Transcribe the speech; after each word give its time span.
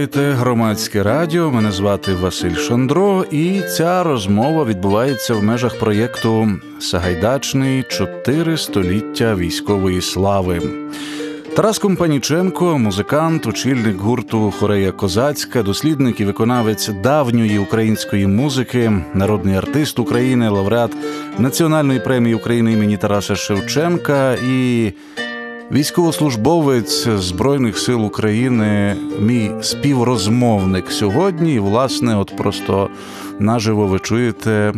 Слухаєте 0.00 0.32
громадське 0.32 1.02
радіо. 1.02 1.50
Мене 1.50 1.72
звати 1.72 2.14
Василь 2.14 2.54
Шандро, 2.54 3.24
і 3.30 3.60
ця 3.76 4.02
розмова 4.02 4.64
відбувається 4.64 5.34
в 5.34 5.42
межах 5.42 5.78
проєкту 5.78 6.48
Сагайдачний 6.78 7.82
чотири 7.82 8.56
століття 8.56 9.34
військової 9.34 10.00
слави. 10.00 10.60
Тарас 11.56 11.78
Компаніченко, 11.78 12.78
музикант, 12.78 13.46
очільник 13.46 13.96
гурту 13.96 14.50
Хорея 14.58 14.92
Козацька, 14.92 15.62
дослідник 15.62 16.20
і 16.20 16.24
виконавець 16.24 16.88
давньої 16.88 17.58
української 17.58 18.26
музики, 18.26 18.92
народний 19.14 19.56
артист 19.56 19.98
України, 19.98 20.48
лауреат 20.48 20.96
Національної 21.38 22.00
премії 22.00 22.34
України 22.34 22.72
імені 22.72 22.96
Тараса 22.96 23.36
Шевченка 23.36 24.34
і 24.34 24.92
військовослужбовець 25.72 27.08
Збройних 27.08 27.78
сил 27.78 28.06
України, 28.06 28.96
мій 29.20 29.50
співрозмовник 29.60 30.92
сьогодні. 30.92 31.54
І, 31.54 31.58
власне, 31.58 32.16
от 32.16 32.36
просто 32.36 32.90
наживо 33.38 33.86
ви 33.86 33.98
чуєте 33.98 34.74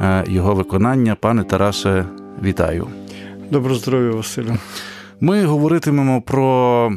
е, 0.00 0.24
його 0.28 0.54
виконання. 0.54 1.14
Пане 1.14 1.44
Тарасе, 1.44 2.04
вітаю. 2.42 2.88
Добро 3.50 3.74
здоров'я, 3.74 4.10
Василю. 4.10 4.56
Ми 5.20 5.44
говоритимемо 5.44 6.22
про 6.22 6.92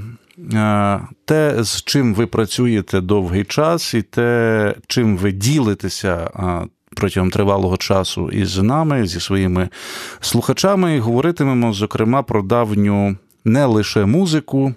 е, 0.54 1.00
те, 1.26 1.64
з 1.64 1.84
чим 1.84 2.14
ви 2.14 2.28
працюєте 2.28 3.02
довгий 3.02 3.44
час, 3.44 3.94
і 3.94 4.02
те, 4.02 4.76
чим 4.88 5.18
ви 5.18 5.32
ділитеся. 5.32 6.32
Е, 6.36 6.68
протягом 6.96 7.30
тривалого 7.30 7.78
часу 7.78 8.30
із 8.30 8.58
нами, 8.58 9.08
зі 9.08 9.20
своїми 9.20 9.70
слухачами, 10.20 10.96
і 10.96 11.00
говоритимемо, 11.00 11.74
зокрема, 11.74 12.24
про 12.24 12.42
давню 12.42 13.18
не 13.50 13.66
лише 13.66 14.06
музику, 14.06 14.74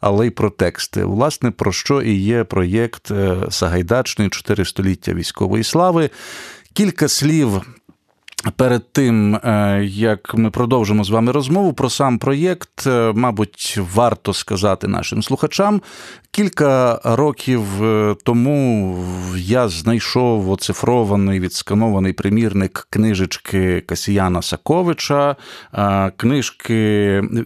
але 0.00 0.26
й 0.26 0.30
про 0.30 0.50
тексти. 0.50 1.04
Власне, 1.04 1.50
про 1.50 1.72
що 1.72 2.02
і 2.02 2.14
є 2.14 2.44
проєкт 2.44 3.10
е, 3.10 3.36
Сагайдачний 3.50 4.28
чотири 4.28 4.64
століття 4.64 5.14
військової 5.14 5.64
слави. 5.64 6.10
Кілька 6.72 7.08
слів 7.08 7.62
Перед 8.50 8.92
тим, 8.92 9.34
е, 9.34 9.80
як 9.84 10.34
ми 10.34 10.50
продовжимо 10.50 11.04
з 11.04 11.10
вами 11.10 11.32
розмову 11.32 11.72
про 11.72 11.90
сам 11.90 12.18
проєкт, 12.18 12.86
е, 12.86 13.12
мабуть, 13.14 13.78
варто 13.94 14.32
сказати 14.32 14.88
нашим 14.88 15.22
слухачам. 15.22 15.82
Кілька 16.30 17.00
років 17.04 17.84
е, 17.84 18.16
тому 18.24 18.96
я 19.36 19.68
знайшов 19.68 20.50
оцифрований 20.50 21.40
відсканований 21.40 22.12
примірник 22.12 22.86
книжечки 22.90 23.80
Касіяна 23.80 24.42
Саковича, 24.42 25.36
книжки, 26.16 26.74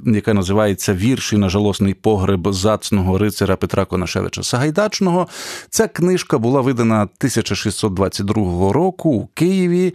яка 0.06 0.34
називається 0.34 0.94
Вірші 0.94 1.36
на 1.36 1.48
жалосний 1.48 1.94
погреб 1.94 2.52
зацного 2.52 3.18
рицаря 3.18 3.56
Петра 3.56 3.84
Конашевича 3.84 4.42
Сагайдачного. 4.42 5.28
Ця 5.70 5.88
книжка 5.88 6.38
була 6.38 6.60
видана 6.60 7.02
1622 7.02 8.72
року 8.72 9.10
у 9.10 9.26
Києві. 9.26 9.94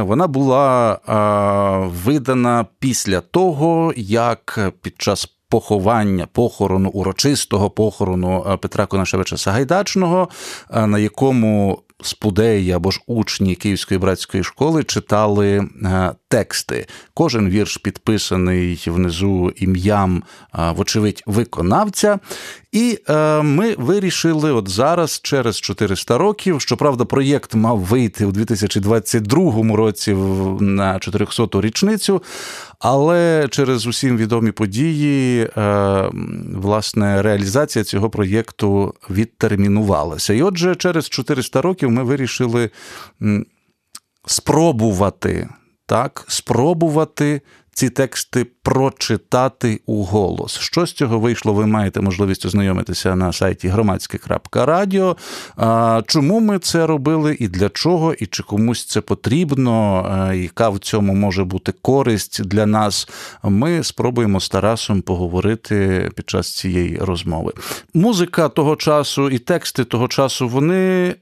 Вона 0.00 0.26
була 0.34 0.98
видана 2.04 2.66
після 2.78 3.20
того, 3.20 3.92
як 3.96 4.72
під 4.82 4.94
час 5.02 5.33
поховання 5.54 6.26
похорону 6.32 6.90
урочистого 6.90 7.70
похорону 7.70 8.58
Петра 8.62 8.86
Конашевича 8.86 9.36
Сагайдачного, 9.36 10.28
на 10.70 10.98
якому 10.98 11.82
спудеї 12.02 12.72
або 12.72 12.90
ж 12.90 13.00
учні 13.06 13.54
Київської 13.54 14.00
братської 14.00 14.44
школи 14.44 14.84
читали 14.84 15.68
тексти. 16.28 16.86
Кожен 17.14 17.48
вірш 17.48 17.76
підписаний 17.76 18.84
внизу 18.86 19.52
ім'ям, 19.56 20.22
вочевидь, 20.52 21.22
виконавця. 21.26 22.18
І 22.72 22.98
е, 23.08 23.42
ми 23.42 23.74
вирішили 23.78 24.52
от 24.52 24.68
зараз, 24.68 25.20
через 25.22 25.60
400 25.60 26.18
років, 26.18 26.60
щоправда, 26.60 27.04
проєкт 27.04 27.54
мав 27.54 27.78
вийти 27.78 28.26
у 28.26 28.32
2022 28.32 29.76
році 29.76 30.14
на 30.60 30.98
400-ту 30.98 31.60
річницю. 31.60 32.22
Але 32.86 33.48
через 33.50 33.86
усім 33.86 34.16
відомі 34.16 34.52
події, 34.52 35.42
е, 35.56 36.10
власне, 36.54 37.22
реалізація 37.22 37.84
цього 37.84 38.10
проєкту 38.10 38.94
відтермінувалася. 39.10 40.34
І 40.34 40.42
отже, 40.42 40.74
через 40.74 41.08
400 41.08 41.62
років 41.62 41.90
ми 41.90 42.02
вирішили 42.02 42.70
спробувати 44.26 45.48
так, 45.86 46.24
спробувати 46.28 47.40
ці 47.72 47.90
тексти 47.90 48.46
прочитати 48.64 49.80
у 49.86 50.04
голос. 50.04 50.58
Що 50.58 50.86
з 50.86 50.92
цього 50.92 51.18
вийшло, 51.18 51.54
ви 51.54 51.66
маєте 51.66 52.00
можливість 52.00 52.46
ознайомитися 52.46 53.16
на 53.16 53.32
сайті 53.32 53.68
громадське.радіо. 53.68 55.16
Чому 56.06 56.40
ми 56.40 56.58
це 56.58 56.86
робили 56.86 57.36
і 57.40 57.48
для 57.48 57.68
чого, 57.68 58.14
і 58.14 58.26
чи 58.26 58.42
комусь 58.42 58.84
це 58.84 59.00
потрібно, 59.00 60.32
яка 60.34 60.68
в 60.68 60.78
цьому 60.78 61.14
може 61.14 61.44
бути 61.44 61.72
користь 61.82 62.44
для 62.44 62.66
нас? 62.66 63.08
Ми 63.42 63.82
спробуємо 63.82 64.40
з 64.40 64.48
Тарасом 64.48 65.02
поговорити 65.02 66.10
під 66.16 66.30
час 66.30 66.56
цієї 66.56 66.98
розмови. 66.98 67.52
Музика 67.94 68.48
того 68.48 68.76
часу 68.76 69.30
і 69.30 69.38
тексти 69.38 69.84
того 69.84 70.08
часу 70.08 70.48
вони 70.48 71.14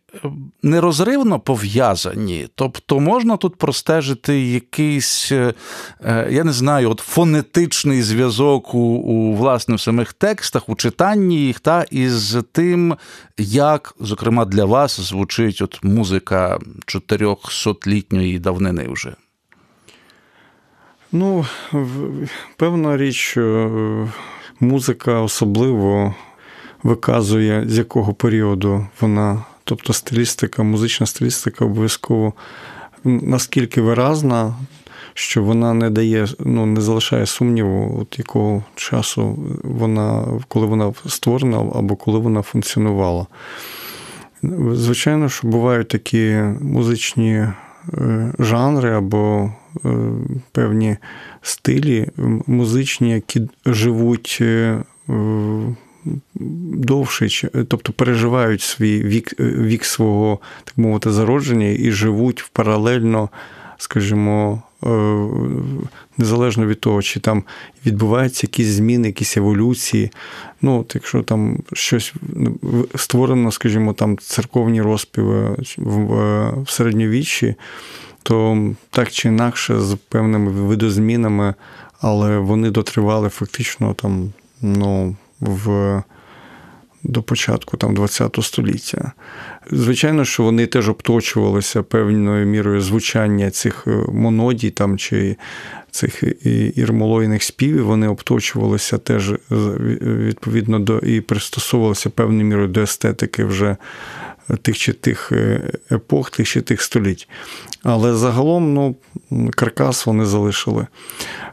нерозривно 0.63 1.41
пов'язані. 1.41 2.49
Тобто 2.55 3.01
можна 3.01 3.37
тут 3.37 3.57
простежити 3.57 4.41
якийсь, 4.41 5.33
е, 5.33 5.55
я 6.31 6.45
не 6.45 6.53
знаю, 6.53 6.91
от 6.91 7.01
фонетичний 7.33 8.03
зв'язок 8.03 8.75
у, 8.75 8.79
у 8.79 9.35
власне 9.35 9.75
в 9.75 9.81
самих 9.81 10.13
текстах, 10.13 10.69
у 10.69 10.75
читанні 10.75 11.37
їх, 11.37 11.61
та 11.61 11.83
із 11.91 12.37
тим, 12.53 12.97
як, 13.39 13.95
зокрема, 14.01 14.45
для 14.45 14.65
вас 14.65 15.01
звучить 15.01 15.63
от 15.63 15.85
музика 15.85 16.59
400-літньої 16.87 18.39
давнини 18.39 18.89
вже. 18.89 19.15
Ну, 21.13 21.47
певна 22.57 22.97
річ, 22.97 23.35
е, 23.37 23.71
музика 24.61 25.21
особливо 25.21 26.15
виказує, 26.83 27.65
з 27.69 27.79
якого 27.79 28.15
періоду 28.15 28.87
вона 29.01 29.45
Тобто 29.65 29.93
стилістика, 29.93 30.63
музична 30.63 31.07
стилістика 31.07 31.65
обов'язково 31.65 32.33
наскільки 33.05 33.81
виразна, 33.81 34.55
що 35.15 35.43
вона 35.43 35.75
не 35.75 35.91
дає, 35.91 36.27
ну 36.39 36.67
не 36.67 36.81
залишає 36.81 37.27
сумніву, 37.27 37.99
от 38.01 38.19
якого 38.19 38.65
часу 38.75 39.39
вона, 39.65 40.25
коли 40.49 40.67
вона 40.67 40.93
створена 41.07 41.59
або 41.75 41.97
коли 41.97 42.19
вона 42.19 42.43
функціонувала. 42.43 43.27
Звичайно, 44.73 45.29
що 45.29 45.49
бувають 45.49 45.89
такі 45.89 46.35
музичні 46.61 47.35
е, 47.35 47.53
жанри 48.39 48.91
або 48.91 49.53
е, 49.85 49.89
певні 50.53 50.97
стилі 51.43 52.09
музичні, 52.47 53.11
які 53.11 53.49
живуть 53.67 54.39
е, 54.41 54.79
довше, 56.75 57.49
тобто 57.69 57.93
переживають 57.93 58.63
свій 58.63 59.03
вік 59.03 59.41
вік 59.41 59.85
свого, 59.85 60.39
так 60.65 60.79
мовити, 60.79 61.11
зародження 61.11 61.69
і 61.69 61.91
живуть 61.91 62.51
паралельно, 62.53 63.29
скажімо, 63.83 64.63
е, 64.85 64.89
незалежно 66.19 66.67
від 66.67 66.81
того, 66.81 67.03
чи 67.03 67.21
там 67.21 67.45
відбуваються 67.87 68.45
якісь 68.45 68.67
зміни, 68.67 69.07
якісь 69.07 69.37
еволюції. 69.37 70.11
Ну, 70.63 70.81
от 70.81 70.95
Якщо 70.95 71.23
там 71.23 71.59
щось 71.73 72.15
створено, 72.95 73.53
скажімо, 73.53 73.93
там 73.93 74.19
церковні 74.19 74.83
розпіви 74.83 75.57
в 75.77 76.65
середньовіччі, 76.67 77.55
то 78.23 78.69
так 78.91 79.11
чи 79.11 79.29
інакше 79.29 79.81
з 79.81 79.97
певними 80.09 80.51
видозмінами, 80.51 81.55
але 82.01 82.39
вони 82.39 82.71
дотривали 82.71 83.29
фактично 83.29 83.95
там, 83.95 84.33
ну 84.61 85.17
в 85.41 86.03
до 87.05 87.23
початку 87.23 87.77
там, 87.77 87.97
ХХ 87.97 88.43
століття. 88.43 89.13
Звичайно, 89.71 90.25
що 90.25 90.43
вони 90.43 90.67
теж 90.67 90.89
обточувалися 90.89 91.83
певною 91.83 92.47
мірою 92.47 92.81
звучання 92.81 93.51
цих 93.51 93.85
е, 93.87 93.91
монодій 94.13 94.71
там, 94.71 94.99
чи 94.99 95.37
цих 95.91 96.25
ірмолойних 96.77 97.43
співів, 97.43 97.87
вони 97.87 98.09
обточувалися 98.09 98.99
теж 98.99 99.31
е, 99.31 99.39
відповідно 100.03 100.79
до 100.79 100.99
і 100.99 101.21
пристосовувалися 101.21 102.11
певною 102.11 102.45
мірою 102.45 102.69
до 102.69 102.81
естетики 102.81 103.45
вже 103.45 103.77
тих 104.63 104.79
чи 104.79 104.93
тих 104.93 105.33
е, 105.33 105.73
епох, 105.93 106.31
тих 106.31 106.49
чи 106.49 106.61
тих 106.61 106.83
століть. 106.83 107.29
Але 107.83 108.15
загалом 108.15 108.75
ну, 108.75 108.97
каркас 109.51 110.07
вони 110.07 110.25
залишили 110.25 110.87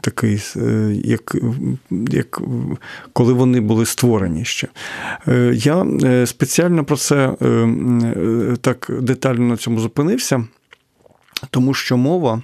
такий, 0.00 0.42
е, 0.56 0.92
як 1.04 1.36
як 1.90 2.40
коли 3.12 3.32
вони 3.32 3.60
були 3.60 3.86
створені 3.86 4.44
ще. 4.44 4.68
Е, 5.28 5.52
я 5.54 5.86
спеціально 6.26 6.84
про 6.84 6.96
це 6.96 7.34
так 8.60 8.90
детально 9.00 9.44
на 9.48 9.56
цьому 9.56 9.80
зупинився, 9.80 10.44
тому 11.50 11.74
що 11.74 11.96
мова. 11.96 12.42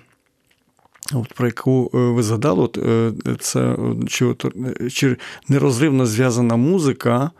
От 1.13 1.33
Про 1.35 1.47
яку 1.47 1.91
ви 1.93 2.23
згадали, 2.23 2.63
от 2.63 2.79
це 3.41 3.77
чи, 4.09 4.35
чи 4.93 5.17
нерозривно 5.49 6.07
зв'язана 6.07 6.57
музика 6.57 7.31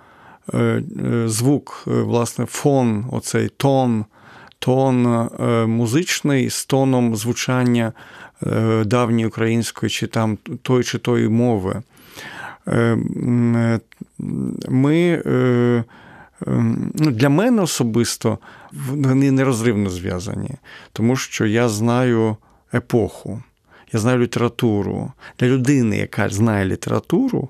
звук, 1.27 1.83
власне, 1.87 2.47
фон, 2.47 3.05
оцей 3.13 3.49
тон, 3.49 4.05
тон 4.59 5.29
музичний 5.71 6.51
з 6.51 6.67
тоном 6.67 7.17
звучання 7.17 7.93
давньої 8.85 9.27
української 9.27 9.91
чи 9.91 10.07
там 10.07 10.39
той 10.63 10.85
чи 10.85 10.99
тої 10.99 11.29
мови. 11.29 11.83
Ми 14.69 15.23
ну, 16.95 17.11
Для 17.11 17.29
мене 17.29 17.63
особисто 17.63 18.39
вони 18.73 19.31
нерозривно 19.31 19.91
зв'язані, 19.91 20.51
тому 20.93 21.17
що 21.17 21.47
я 21.47 21.69
знаю 21.69 22.37
епоху, 22.75 23.43
я 23.93 24.01
знаю 24.01 24.19
літературу. 24.19 25.13
Для 25.39 25.47
людини, 25.47 25.97
яка 25.97 26.29
знає 26.29 26.65
літературу 26.65 27.49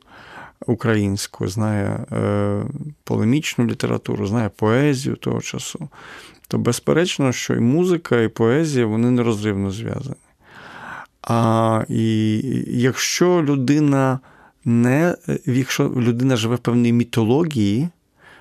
українську, 0.66 1.48
знає 1.48 2.06
е, 2.12 2.62
полемічну 3.04 3.66
літературу, 3.66 4.26
знає 4.26 4.50
поезію 4.56 5.16
того 5.16 5.40
часу, 5.40 5.88
то 6.48 6.58
безперечно, 6.58 7.32
що 7.32 7.54
і 7.54 7.60
музика, 7.60 8.20
і 8.20 8.28
поезія 8.28 8.86
вони 8.86 9.10
нерозривно 9.10 9.70
зв'язані. 9.70 10.16
А 11.22 11.84
і 11.88 12.38
якщо 12.66 13.42
людина 13.42 14.20
не 14.64 15.16
якщо 15.46 15.88
людина 15.96 16.36
живе 16.36 16.56
в 16.56 16.58
певній 16.58 16.92
мітології, 16.92 17.88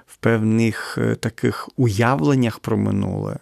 в 0.08 0.18
певних 0.18 0.98
е, 0.98 1.16
таких 1.16 1.70
уявленнях 1.78 2.60
про 2.60 2.78
минуле, 2.78 3.38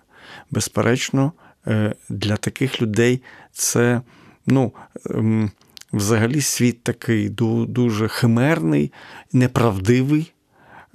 безперечно, 0.51 1.31
е, 1.67 1.95
для 2.09 2.35
таких 2.35 2.81
людей 2.81 3.21
це 3.51 4.01
ну, 4.47 4.71
ем, 5.09 5.51
взагалі 5.93 6.41
світ 6.41 6.83
такий 6.83 7.29
дуже 7.67 8.07
химерний, 8.07 8.91
неправдивий, 9.33 10.33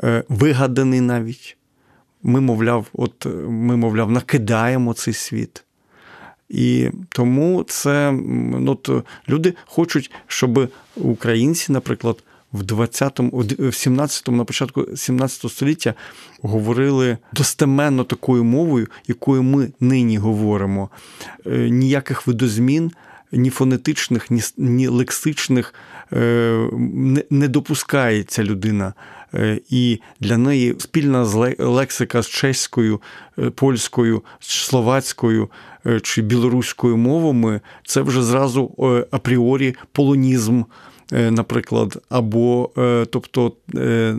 е, 0.04 0.24
вигаданий 0.28 1.00
навіть. 1.00 1.56
Ми, 2.22 2.40
мовляв, 2.40 2.86
от, 2.92 3.26
ми, 3.48 3.76
мовляв, 3.76 4.10
накидаємо 4.10 4.94
цей 4.94 5.14
світ. 5.14 5.64
І 6.48 6.90
тому 7.08 7.62
це 7.62 8.12
ну, 8.12 8.74
то 8.74 9.04
люди 9.28 9.54
хочуть, 9.64 10.10
щоб 10.26 10.68
українці, 10.96 11.72
наприклад, 11.72 12.22
в 12.52 12.62
20-му, 12.62 13.30
в 13.38 13.42
17-му, 13.44 14.36
на 14.36 14.44
початку 14.44 14.96
17 14.96 15.50
століття 15.50 15.94
говорили 16.42 17.18
достеменно 17.32 18.04
такою 18.04 18.44
мовою, 18.44 18.86
якою 19.06 19.42
ми 19.42 19.70
нині 19.80 20.18
говоримо. 20.18 20.90
Е, 21.46 21.70
ніяких 21.70 22.26
видозмін. 22.26 22.92
Ні 23.32 23.50
фонетичних, 23.50 24.30
ні 24.30 24.42
ні 24.56 24.88
лексичних 24.88 25.75
е, 26.12 26.69
не, 26.78 27.25
не 27.30 27.48
допускається 27.48 28.44
людина. 28.44 28.94
Е, 29.34 29.60
і 29.70 30.00
для 30.20 30.38
неї 30.38 30.76
спільна 30.78 31.22
лексика 31.58 32.22
з 32.22 32.28
чеською, 32.28 33.00
польською, 33.54 34.22
словацькою 34.40 35.50
чи 36.02 36.22
білоруською 36.22 36.96
мовами 36.96 37.60
це 37.84 38.00
вже 38.00 38.22
зразу 38.22 38.75
апріорі 39.10 39.74
полонізм. 39.92 40.62
Е, 41.12 41.31
наприклад, 41.31 42.02
або 42.08 42.70
е, 42.78 43.06
тобто 43.10 43.52
е, 43.74 44.16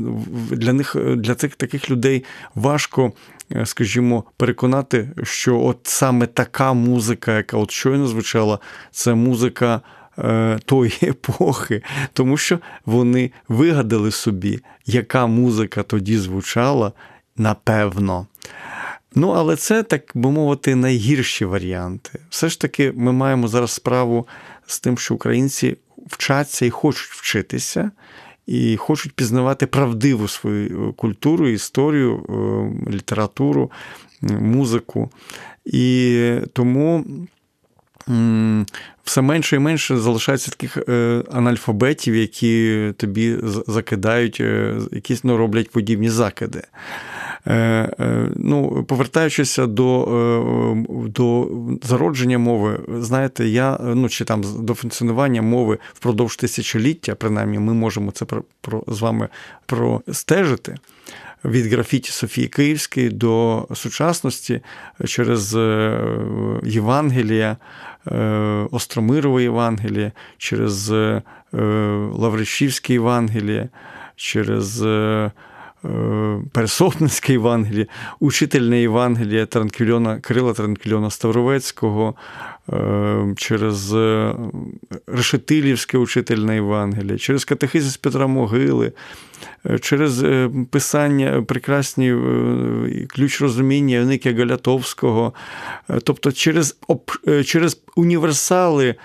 для 0.52 0.74
них 0.74 0.96
для 1.16 1.36
цих 1.36 1.56
таких 1.56 1.90
людей 1.90 2.24
важко. 2.56 3.12
Скажімо, 3.66 4.24
переконати, 4.38 5.10
що 5.24 5.60
от 5.60 5.80
саме 5.84 6.26
така 6.26 6.74
музика, 6.74 7.38
яка 7.38 7.58
от 7.58 7.72
щойно 7.72 8.08
звучала, 8.08 8.60
це 8.92 9.14
музика 9.14 9.82
тої 10.66 10.94
епохи, 11.04 11.84
тому 12.14 12.38
що 12.38 12.60
вони 12.86 13.32
вигадали 13.48 14.12
собі, 14.12 14.60
яка 14.86 15.28
музика 15.28 15.84
тоді 15.84 16.18
звучала, 16.18 16.92
напевно. 17.38 18.28
Ну, 19.16 19.30
але 19.30 19.56
це, 19.56 19.84
так 19.84 20.12
би 20.16 20.32
мовити, 20.32 20.76
найгірші 20.76 21.46
варіанти. 21.46 22.20
Все 22.30 22.50
ж 22.50 22.62
таки, 22.62 22.94
ми 22.96 23.12
маємо 23.12 23.48
зараз 23.48 23.72
справу 23.72 24.28
з 24.66 24.80
тим, 24.80 24.98
що 24.98 25.16
українці 25.16 25.78
вчаться 26.08 26.66
і 26.66 26.70
хочуть 26.70 27.12
вчитися, 27.12 27.92
і 28.50 28.78
хочуть 28.78 29.12
пізнавати 29.12 29.68
правдиву 29.68 30.28
свою 30.28 30.94
культуру, 30.98 31.48
історію, 31.48 32.16
е, 32.88 32.92
літературу, 32.92 33.72
музику. 34.22 35.10
І 35.66 36.36
тому. 36.54 37.06
Все 39.04 39.22
менше 39.22 39.56
і 39.56 39.60
менше 39.60 39.98
залишається 39.98 40.52
таких 40.52 40.78
е, 40.78 41.24
анальфабетів, 41.32 42.16
які 42.16 42.94
тобі 42.98 43.36
закидають, 43.68 44.38
е, 44.42 44.76
якісь 44.92 45.24
ну, 45.24 45.38
роблять 45.38 45.72
подібні 45.72 46.10
закиди. 46.10 46.62
Е, 47.48 48.30
ну, 48.36 48.84
Повертаючися 48.84 49.68
до 49.68 50.76
до 50.90 51.48
зародження 51.84 52.38
мови, 52.38 52.80
знаєте, 53.00 53.48
я 53.48 53.80
ну 53.82 54.10
чи 54.10 54.26
там 54.26 54.44
до 54.60 54.74
функціонування 54.74 55.42
мови 55.42 55.78
впродовж 55.94 56.36
тисячоліття, 56.36 57.16
принаймні, 57.16 57.60
ми 57.60 57.74
можемо 57.74 58.12
це 58.12 58.26
про, 58.26 58.44
про 58.62 58.84
з 58.88 59.02
вами 59.02 59.28
простежити. 59.66 60.76
Від 61.46 61.66
графіті 61.66 62.12
Софії 62.12 62.48
Київської 62.48 63.10
до 63.10 63.68
сучасності 63.74 64.62
через 65.06 65.54
Євангелія, 66.64 67.58
Остромирове 68.72 69.44
Євангеліє, 69.44 70.12
через 70.38 70.94
Лавричівське 72.12 72.94
Євангеліє, 72.94 73.70
через 74.16 74.84
Е, 74.84 75.32
Пересопницьке 76.52 77.34
Євангеліє, 77.34 77.88
учительне 78.20 78.82
Євангеліє 78.82 79.46
Транквільона, 79.46 80.20
Кирила 80.20 80.54
Транквільона 80.54 81.10
Ставровецького, 81.10 82.16
е, 82.74 83.34
через 83.38 83.94
е, 83.94 84.36
Решетилівське 85.08 85.98
учительне 85.98 86.56
Євангеліє, 86.56 87.18
через 87.18 87.46
катехизис 87.46 87.98
Петра 87.98 88.28
Могили, 88.28 88.92
через 89.82 90.26
писання 90.70 91.44
прекрасні 91.48 92.16
ключ 93.10 93.42
розуміння 93.42 93.96
Яника 93.96 94.34
Галятовського, 94.34 95.34
тобто 96.04 96.32
через, 96.32 96.78
через 97.46 97.82
універсали. 97.96 98.96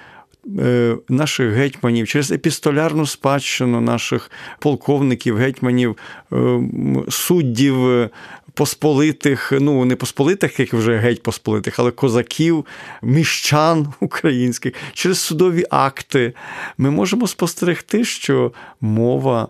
Е, 0.59 0.97
наших 1.09 1.53
гетьманів, 1.53 2.09
через 2.09 2.33
епістолярну 2.33 3.07
спадщину 3.07 3.81
наших 3.81 4.31
полковників, 4.59 5.37
гетьманів, 5.37 5.97
е, 6.33 6.61
суддів. 7.09 7.87
Е, 7.89 8.11
посполитих, 8.55 9.53
ну 9.61 9.85
не 9.85 9.97
посполитих, 9.97 10.61
як 10.61 10.75
вже 10.75 10.97
геть 10.97 11.23
посполитих, 11.23 11.79
але 11.79 11.91
козаків, 11.91 12.67
міщан 13.03 13.93
українських, 14.01 14.75
через 14.93 15.19
судові 15.19 15.65
акти, 15.71 16.33
ми 16.79 16.91
можемо 16.91 17.27
спостерегти, 17.27 18.05
що 18.05 18.53
мова 18.81 19.49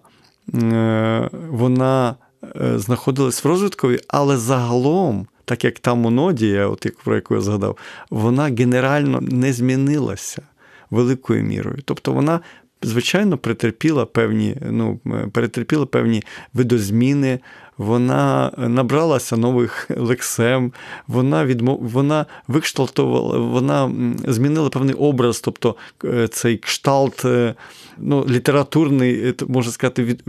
вона 1.51 2.15
знаходилась 2.55 3.45
в 3.45 3.49
розвиткові, 3.49 4.01
але 4.09 4.37
загалом, 4.37 5.27
так 5.45 5.65
як 5.65 5.79
та 5.79 5.95
монодія, 5.95 6.67
от 6.67 6.87
про 7.05 7.15
яку 7.15 7.35
я 7.35 7.41
згадав, 7.41 7.77
вона 8.11 8.45
генерально 8.45 9.21
не 9.21 9.53
змінилася 9.53 10.43
великою 10.91 11.43
мірою. 11.43 11.79
Тобто 11.85 12.13
вона, 12.13 12.41
звичайно, 12.83 13.39
претерпіла 13.39 14.07
певні, 14.07 14.57
ну, 14.71 15.01
перетерпіла 15.33 15.87
певні 15.87 16.23
видозміни, 16.55 17.39
вона 17.79 18.51
набралася 18.57 19.37
нових 19.37 19.91
лексем, 19.97 20.73
вона 21.09 21.45
відмов... 21.45 21.79
вона 21.83 22.27
викшталтувала, 22.49 23.39
вона 23.39 23.91
змінила 24.29 24.69
певний 24.69 24.95
образ, 24.95 25.41
тобто 25.41 25.77
е, 26.05 26.29
цей 26.29 26.57
кшталт 26.57 27.25
е, 27.25 27.55
ну, 27.99 28.27
літературний, 28.29 29.29
е, 29.29 29.35
можна 29.49 29.73
сказати, 29.73 30.05
від... 30.05 30.25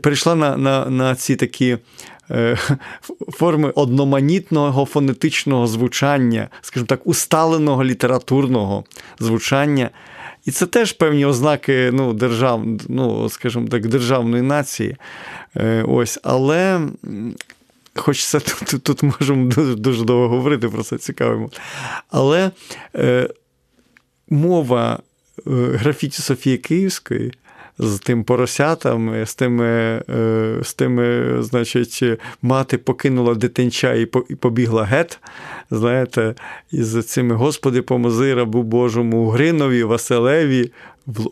перейшла 0.00 0.34
на, 0.34 0.56
на, 0.56 0.86
на 0.86 1.14
ці 1.14 1.36
такі. 1.36 1.78
Форми 3.28 3.70
одноманітного 3.70 4.84
фонетичного 4.84 5.66
звучання, 5.66 6.48
скажімо 6.60 6.86
так, 6.86 7.06
усталеного 7.06 7.84
літературного 7.84 8.84
звучання. 9.18 9.90
І 10.48 10.50
це 10.50 10.66
теж 10.66 10.92
певні 10.92 11.24
ознаки 11.24 11.90
ну, 11.92 12.12
держав, 12.12 12.64
ну, 12.88 13.28
скажімо 13.28 13.68
так, 13.68 13.86
державної 13.86 14.42
нації. 14.42 14.96
Е, 15.56 15.82
ось, 15.88 16.18
Але 16.22 16.80
хоч 17.94 18.24
це 18.24 18.40
тут, 18.40 18.82
тут 18.82 19.02
можемо 19.02 19.46
дуже, 19.46 19.74
дуже 19.74 20.04
довго 20.04 20.28
говорити 20.28 20.68
про 20.68 20.82
це 20.82 20.98
цікаво. 20.98 21.50
Але 22.10 22.50
е, 22.94 23.28
мова 24.30 24.98
е, 25.38 25.50
графіті 25.74 26.22
Софії 26.22 26.58
Київської 26.58 27.32
з 27.78 27.98
тим 27.98 28.24
поросятами, 28.24 29.26
з 29.26 29.34
тими, 29.34 29.66
е, 30.10 30.58
з 30.62 30.74
тими, 30.74 31.36
значить, 31.42 32.02
мати 32.42 32.78
покинула 32.78 33.34
дитинча 33.34 33.94
і 33.94 34.06
побігла 34.06 34.84
гет. 34.84 35.18
Знаєте, 35.70 36.34
із 36.72 37.06
цими 37.06 37.34
Господи, 37.34 37.82
помози 37.82 38.34
рабу 38.34 38.62
Божому 38.62 39.28
Гринові, 39.28 39.82
Василеві, 39.82 40.72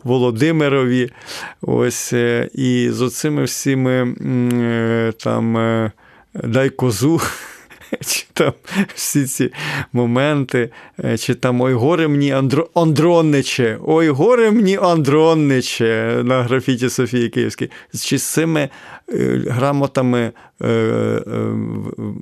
Володимирові. 0.03 1.11
Ось, 1.61 2.13
е, 2.13 2.49
І 2.53 2.89
з 2.91 3.01
оцими 3.01 3.43
всіми 3.43 4.15
там 5.23 5.57
дай 6.33 6.69
козу. 6.69 7.21
чи 8.05 8.25
там 8.33 8.53
всі 8.95 9.25
ці 9.25 9.53
моменти, 9.93 10.69
е, 11.03 11.17
чи 11.17 11.35
там 11.35 11.61
Ой 11.61 11.73
горе 11.73 12.07
мені 12.07 12.31
Андро... 12.31 12.69
Андронниче, 12.73 13.77
Ой 13.83 14.09
горе 14.09 14.51
мені 14.51 14.77
Андронниче 14.77 16.21
на 16.23 16.43
графіті 16.43 16.89
Софії 16.89 17.29
Київській, 17.29 17.71
чи 18.03 18.17
з 18.17 18.23
цими 18.23 18.69
е, 19.09 19.43
грамотами 19.47 20.31
е, 20.61 21.21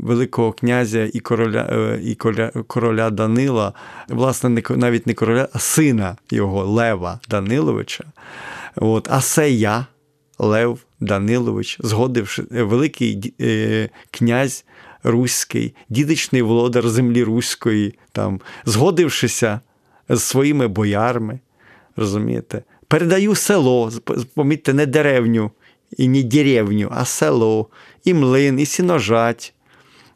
Великого 0.03 0.51
князя 0.51 1.09
і 1.13 1.19
короля 1.19 1.97
і 2.03 2.15
короля 2.67 3.09
Данила, 3.09 3.73
власне, 4.09 4.63
навіть 4.69 5.07
не 5.07 5.13
короля, 5.13 5.47
а 5.53 5.59
сина 5.59 6.15
його 6.31 6.65
Лева 6.65 7.19
Даниловича. 7.29 8.03
От, 8.75 9.07
А 9.11 9.21
це 9.21 9.51
я, 9.51 9.85
Лев 10.39 10.79
Данилович, 10.99 11.77
згодивши 11.79 12.43
великий 12.51 13.33
князь 14.11 14.65
руський, 15.05 15.75
дідичний 15.89 16.41
володар 16.41 16.89
землі 16.89 17.23
руської, 17.23 17.99
там, 18.11 18.41
згодившися 18.65 19.59
з 20.09 20.19
своїми 20.19 20.67
боярами. 20.67 21.39
розумієте, 21.95 22.63
Передаю 22.87 23.35
село, 23.35 23.91
помітьте, 24.35 24.73
не 24.73 24.85
деревню 24.85 25.51
і 25.97 26.07
не 26.07 26.23
деревню, 26.23 26.89
а 26.91 27.05
село, 27.05 27.67
і 28.03 28.13
млин, 28.13 28.59
і 28.59 28.65
сіножать, 28.65 29.53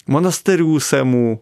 монастирю 0.07 0.79
саму. 0.79 1.39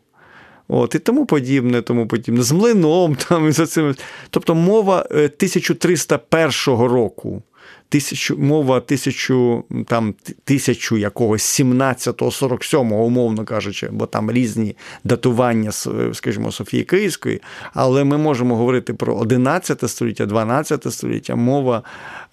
От, 0.68 0.96
І 0.96 1.00
тому 1.00 1.26
подібне, 1.26 1.82
тому 1.82 2.08
подібне, 2.08 2.44
з 2.44 2.52
млином. 2.52 3.16
там, 3.30 3.48
і 3.48 3.52
за 3.52 3.66
цим. 3.66 3.96
Тобто 4.30 4.56
мова 4.56 5.02
1301 5.02 6.50
е, 6.50 6.52
року 6.68 7.44
тисячу, 7.90 8.38
мова 8.38 8.80
тисячу 8.80 9.64
там 9.88 10.16
тисячу 10.44 10.98
якогось 10.98 11.62
17-го, 11.62 12.30
47-го, 12.30 13.04
умовно 13.04 13.46
кажучи, 13.46 13.90
бо 13.92 14.06
там 14.06 14.32
різні 14.32 14.76
датування, 15.04 15.72
скажімо, 16.14 16.52
Софії 16.52 16.84
Київської, 16.84 17.42
але 17.74 18.04
ми 18.04 18.18
можемо 18.18 18.56
говорити 18.56 18.94
про 18.94 19.16
11 19.16 19.90
століття, 19.90 20.26
12 20.26 20.94
століття, 20.94 21.36
мова 21.36 21.84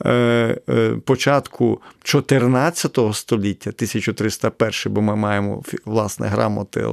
е, 0.04 0.10
е, 0.68 0.96
початку 1.04 1.80
14 2.02 2.98
століття, 3.12 3.70
1301, 3.70 4.92
бо 4.94 5.02
ми 5.02 5.16
маємо 5.16 5.62
власне 5.84 6.26
грамоти 6.26 6.86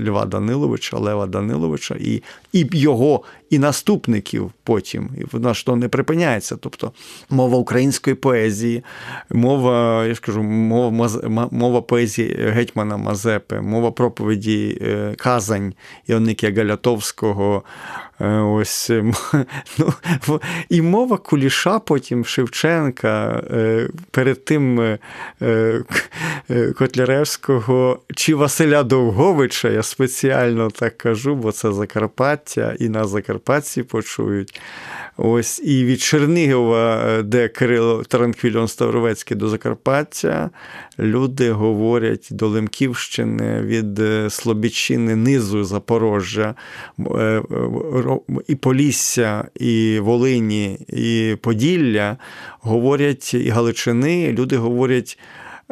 Льва 0.00 0.24
Даниловича, 0.26 0.96
Лева 0.98 1.26
Даниловича 1.26 1.96
і, 2.00 2.22
і 2.52 2.68
його 2.72 3.22
і 3.50 3.58
наступників 3.58 4.50
потім. 4.64 5.10
Вона 5.32 5.54
ж 5.54 5.66
то 5.66 5.76
не 5.76 5.88
припиняється. 5.88 6.56
Тобто 6.56 6.92
мова 7.30 7.58
української 7.74 8.16
поезії, 8.16 8.84
мова, 9.30 10.04
я 10.06 10.14
ж 10.14 10.20
кажу, 10.20 10.42
мова 10.42 11.48
мова 11.50 11.82
поезії 11.82 12.36
гетьмана 12.38 12.96
Мазепи, 12.96 13.60
мова 13.60 13.90
проповіді 13.90 14.78
е, 14.82 15.14
Казань 15.16 15.74
Іонникія 16.06 16.52
Галятовського. 16.52 17.62
Е, 18.20 18.38
ось 18.38 18.90
ну, 20.28 20.40
І 20.68 20.82
мова 20.82 21.16
Куліша, 21.16 21.78
потім 21.78 22.24
Шевченка, 22.24 23.42
е, 23.50 23.88
перед 24.10 24.44
тим 24.44 24.98
Котляревського 26.78 28.00
чи 28.14 28.34
Василя 28.34 28.82
Довговича, 28.82 29.68
я 29.68 29.82
спеціально 29.82 30.70
так 30.70 30.98
кажу, 30.98 31.34
бо 31.34 31.52
це 31.52 31.72
Закарпаття, 31.72 32.76
і 32.78 32.88
на 32.88 33.04
Закарпатті 33.04 33.82
почують. 33.82 34.60
Ось 35.16 35.58
І 35.64 35.84
від 35.84 36.00
Чернігова, 36.00 37.22
де 37.22 37.48
Кирило 37.48 38.02
Таранквільон 38.02 38.68
Ставровецький 38.68 39.36
до 39.36 39.48
Закарпаття, 39.48 40.50
люди 40.98 41.50
говорять 41.50 42.28
до 42.30 42.48
Лемківщини 42.48 43.60
від 43.60 44.00
Слобідщини, 44.32 45.16
низу 45.16 45.64
Запорожжя, 45.64 46.54
е, 46.98 47.42
і 48.46 48.54
Полісся, 48.54 49.44
і 49.54 49.98
Волині, 49.98 50.78
і 50.88 51.36
Поділля 51.40 52.16
говорять 52.60 53.34
і 53.34 53.48
Галичини, 53.48 54.32
люди 54.32 54.56
говорять. 54.56 55.18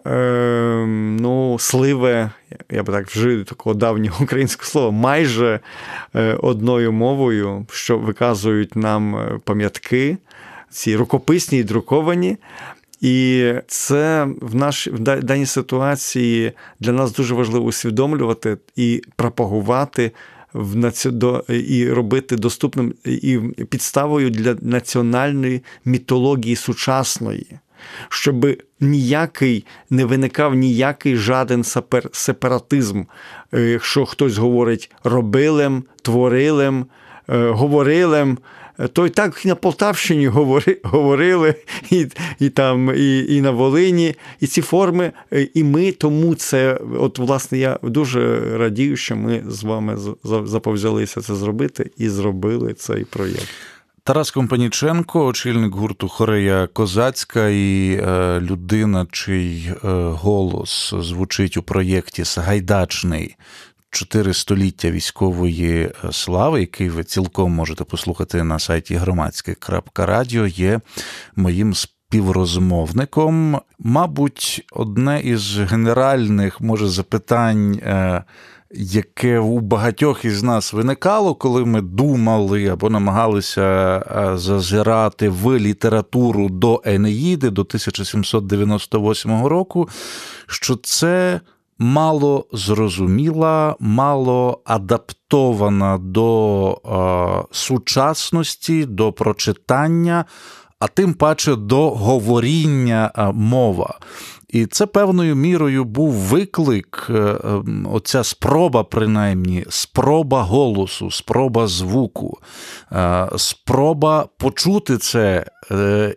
Ем, 0.05 1.17
ну, 1.17 1.59
сливе, 1.59 2.31
я 2.71 2.83
би 2.83 2.93
так 2.93 3.07
вжив 3.07 3.45
такого 3.45 3.75
давнього 3.75 4.25
українського 4.25 4.67
слова, 4.67 4.91
майже 4.91 5.61
е, 6.15 6.35
одною 6.35 6.93
мовою, 6.93 7.67
що 7.71 7.99
виказують 7.99 8.77
нам 8.77 9.17
е, 9.17 9.41
пам'ятки, 9.45 10.17
ці 10.71 10.97
рукописні 10.97 11.59
і 11.59 11.65
друковані. 11.65 12.37
І 13.01 13.53
це 13.67 14.29
в 14.41 14.55
нашій 14.55 14.91
в 14.91 14.99
даній 14.99 15.47
ситуації 15.47 16.53
для 16.81 16.93
нас 16.93 17.13
дуже 17.13 17.35
важливо 17.35 17.65
усвідомлювати 17.65 18.57
і 18.77 19.03
пропагувати 19.17 20.13
в 20.55 20.77
наці... 20.77 21.11
і 21.49 21.91
робити 21.91 22.37
доступним 22.37 22.95
і 23.05 23.39
підставою 23.69 24.31
для 24.31 24.57
національної 24.61 25.63
мітології 25.85 26.57
сучасної 26.57 27.47
щоб 28.09 28.47
ніякий 28.81 29.67
не 29.91 30.05
виникав 30.05 30.55
ніякий 30.55 31.17
жаден 31.17 31.65
сепаратизм, 32.13 33.03
е, 33.55 33.61
якщо 33.61 34.07
хтось 34.07 34.37
говорить 34.37 34.91
робилем, 35.05 35.85
творилем, 36.03 36.87
говорилим. 37.27 37.55
говорилем. 37.55 38.39
Е, 38.83 38.89
то 38.89 39.07
й 39.07 39.11
так 39.11 39.43
і 39.45 39.49
на 39.49 39.55
Полтавщині 39.55 40.27
говори, 40.27 40.79
говорили, 40.83 41.55
і 41.91 42.07
і, 42.39 42.49
там, 42.49 42.93
і, 42.97 43.37
і 43.37 43.41
на 43.41 43.51
Волині, 43.51 44.15
і 44.41 44.47
ці 44.47 44.63
форми, 44.63 45.13
і 45.55 45.65
ми 45.65 45.93
тому 45.93 46.35
це, 46.35 46.81
от, 46.99 47.19
власне, 47.19 47.59
я 47.59 47.79
дуже 47.83 48.41
радію, 48.59 48.97
що 48.97 49.17
ми 49.17 49.45
з 49.49 49.63
вами 49.63 49.99
заповзялися 50.25 51.21
це 51.21 51.35
зробити 51.35 51.91
і 51.97 52.09
зробили 52.09 52.75
цей 52.75 53.05
проєкт. 53.05 53.49
Тарас 54.05 54.31
Компаніченко, 54.31 55.27
очільник 55.27 55.75
гурту 55.75 56.09
Хорея 56.09 56.69
Козацька 56.73 57.49
і 57.49 57.93
е, 57.93 58.41
людина, 58.41 59.07
чий 59.11 59.71
е, 59.71 59.77
голос 60.09 60.95
звучить 60.99 61.57
у 61.57 61.63
проєкті 61.63 62.25
Сагайдачний. 62.25 63.37
Чотири 63.93 64.35
століття 64.35 64.91
військової 64.91 65.83
е, 65.83 65.93
слави, 66.13 66.61
який 66.61 66.89
ви 66.89 67.05
цілком 67.05 67.53
можете 67.53 67.85
послухати 67.85 68.43
на 68.43 68.59
сайті 68.59 68.95
громадське.радіо, 68.95 70.47
є 70.47 70.81
моїм 71.37 71.75
співрозмовником. 71.75 73.61
Мабуть, 73.79 74.67
одне 74.73 75.21
із 75.21 75.59
генеральних 75.59 76.61
може 76.61 76.89
запитань 76.89 77.81
яке 78.75 79.39
у 79.39 79.61
багатьох 79.61 80.25
із 80.25 80.43
нас 80.43 80.73
виникало, 80.73 81.35
коли 81.35 81.65
ми 81.65 81.81
думали 81.81 82.69
або 82.69 82.91
намагалися 82.91 83.63
е, 83.63 84.39
зазирати 84.39 85.29
в 85.29 85.59
літературу 85.59 86.49
до 86.49 86.83
Енеїди 86.85 87.51
до 87.51 87.63
1798 87.63 89.47
року, 89.47 89.89
що 90.47 90.77
це 90.77 91.41
мало 91.79 92.47
зрозуміла, 92.53 93.77
мало 93.81 94.61
адаптована 94.65 95.99
до 95.99 96.73
е, 96.85 97.49
сучасності, 97.53 98.85
до 98.85 99.13
прочитання. 99.13 100.25
А 100.79 100.87
тим 100.87 101.15
паче 101.15 101.57
до 101.57 101.91
говоріння 101.91 103.13
е, 103.17 103.33
мова. 103.33 103.99
І 104.49 104.67
це 104.67 104.87
певною 104.87 105.35
мірою 105.37 105.85
був 105.85 106.13
виклик, 106.13 107.07
е, 107.11 107.39
ем, 107.45 107.89
оця 107.93 108.25
спроба, 108.25 108.85
принаймні, 108.85 109.65
спроба 109.69 110.43
голосу, 110.43 111.11
спроба 111.11 111.67
звуку, 111.67 112.39
спроба 113.37 114.29
почути 114.39 114.99
це 114.99 115.47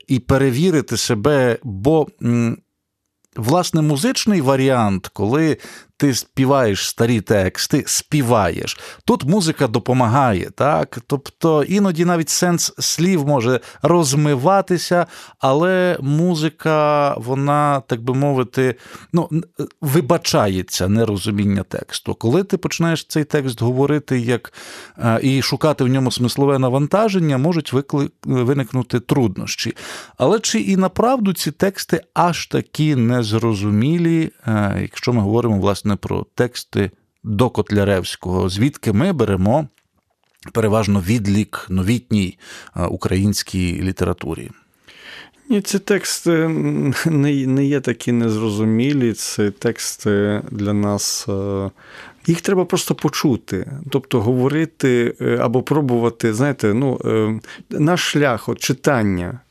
і 0.08 0.20
перевірити 0.20 0.98
себе. 0.98 1.58
бо 1.64 2.08
Власне, 3.36 3.82
музичний 3.82 4.42
варіант, 4.42 5.10
коли 5.14 5.58
ти 5.98 6.14
співаєш 6.14 6.90
старі 6.90 7.22
тексти, 7.22 7.84
співаєш. 7.88 8.80
Тут 9.06 9.24
музика 9.24 9.68
допомагає, 9.68 10.50
так? 10.56 11.00
Тобто 11.08 11.64
іноді 11.64 12.06
навіть 12.06 12.30
сенс 12.30 12.74
слів 12.80 13.28
може 13.28 13.60
розмиватися, 13.82 15.06
але 15.40 15.98
музика, 16.02 17.14
вона, 17.18 17.80
так 17.80 18.02
би 18.02 18.14
мовити, 18.14 18.76
ну, 19.14 19.30
вибачається 19.82 20.88
нерозуміння 20.88 21.64
тексту. 21.64 22.16
Коли 22.16 22.44
ти 22.44 22.58
починаєш 22.58 23.06
цей 23.06 23.24
текст 23.24 23.62
говорити 23.62 24.20
як 24.20 24.54
е, 24.98 25.20
і 25.24 25.42
шукати 25.42 25.84
в 25.84 25.88
ньому 25.88 26.12
смислове 26.12 26.60
навантаження, 26.60 27.38
можуть 27.38 27.74
виникнути 28.24 29.00
труднощі. 29.00 29.74
Але 30.18 30.40
чи 30.40 30.60
і 30.60 30.78
направду 30.78 31.34
ці 31.34 31.52
тексти 31.52 32.02
аж 32.14 32.48
такі 32.48 32.96
незрозумілі, 32.96 34.32
е, 34.48 34.78
якщо 34.82 35.14
ми 35.14 35.22
говоримо 35.22 35.60
власне 35.60 35.85
про 35.96 36.26
тексти 36.36 36.92
до 37.24 37.50
Котляревського, 37.50 38.50
звідки 38.50 38.94
ми 38.94 39.14
беремо 39.14 39.68
переважно 40.54 41.02
відлік 41.02 41.66
новітній 41.70 42.38
е, 42.76 42.86
українській 42.86 43.82
літературі? 43.82 44.52
Ні, 45.50 45.62
ці 45.62 45.80
тексти 45.80 46.48
не 47.06 47.48
не 47.48 47.66
є 47.66 47.80
такі 47.80 48.12
незрозумілі. 48.12 49.14
Це 49.14 49.52
тексти 49.52 50.42
для 50.52 50.74
нас. 50.74 51.26
Е, 51.30 51.72
їх 52.28 52.42
треба 52.42 52.66
просто 52.66 52.96
почути, 52.96 53.72
тобто 53.90 54.22
говорити 54.22 55.16
або 55.40 55.64
пробувати, 55.64 56.34
знаєте, 56.34 56.74
ну, 56.74 57.00
наш 57.70 58.12
шлях 58.12 58.50
от 58.50 58.60
читання 58.60 59.40
Е, 59.40 59.45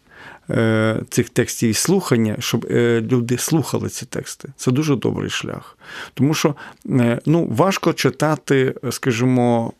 цих 1.10 1.28
текстів 1.28 1.70
і 1.70 1.74
слухання, 1.74 2.36
щоб 2.38 2.66
е, 2.70 3.00
люди 3.00 3.38
слухали 3.38 3.88
ці 3.88 4.06
тексти. 4.06 4.48
Це 4.56 4.70
дуже 4.70 4.96
добрий 4.96 5.30
шлях. 5.30 5.78
Тому 6.14 6.34
що 6.34 6.54
е, 6.86 7.20
ну, 7.26 7.46
важко 7.50 7.92
читати, 7.92 8.74
скажімо, 8.90 9.72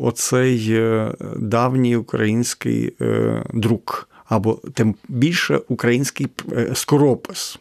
оцей 0.00 0.80
давній 1.36 1.96
український 1.96 2.92
друк, 3.54 4.08
або 4.28 4.60
тим 4.74 4.94
більше 5.08 5.60
український 5.68 6.28
скоропис. 6.74 7.58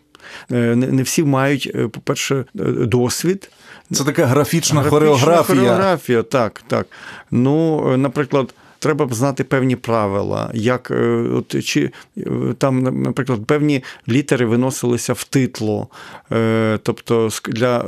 Не 0.49 1.03
всі 1.03 1.23
мають, 1.23 1.91
по-перше, 1.91 2.45
досвід. 2.53 3.51
Це 3.91 4.03
така 4.03 4.25
графічна, 4.25 4.81
графічна 4.81 4.83
хореографія. 4.83 5.43
Хореографія, 5.43 6.23
так, 6.23 6.63
так. 6.67 6.87
Ну, 7.31 7.97
наприклад 7.97 8.53
треба 8.85 9.05
б 9.05 9.13
знати 9.13 9.43
певні 9.43 9.75
правила, 9.75 10.51
як 10.53 10.91
е, 10.91 10.95
от, 11.33 11.65
чи 11.65 11.91
е, 12.17 12.21
там, 12.57 13.01
наприклад, 13.01 13.45
певні 13.45 13.83
літери 14.07 14.45
виносилися 14.45 15.13
в 15.13 15.23
титло, 15.23 15.87
е, 16.31 16.79
тобто 16.83 17.29
для 17.49 17.79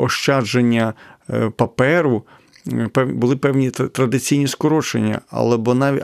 ощадження 0.00 0.94
паперу. 1.56 2.22
Були 2.94 3.36
певні 3.36 3.70
традиційні 3.70 4.48
скорочення, 4.48 5.20
але 5.30 5.56
бо 5.56 5.74
навіть 5.74 6.02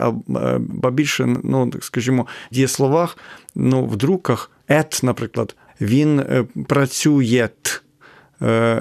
ба 0.57 0.91
більше, 0.91 1.35
ну 1.43 1.71
скажімо, 1.81 2.27
дієсловах, 2.51 3.17
ну 3.55 3.85
в 3.85 3.95
друках 3.95 4.51
ет, 4.69 4.99
наприклад, 5.03 5.55
він 5.81 6.23
працює. 6.67 7.49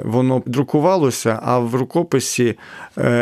Воно 0.05 0.43
друкувалося, 0.47 1.41
а 1.43 1.59
в 1.59 1.75
рукописі 1.75 2.59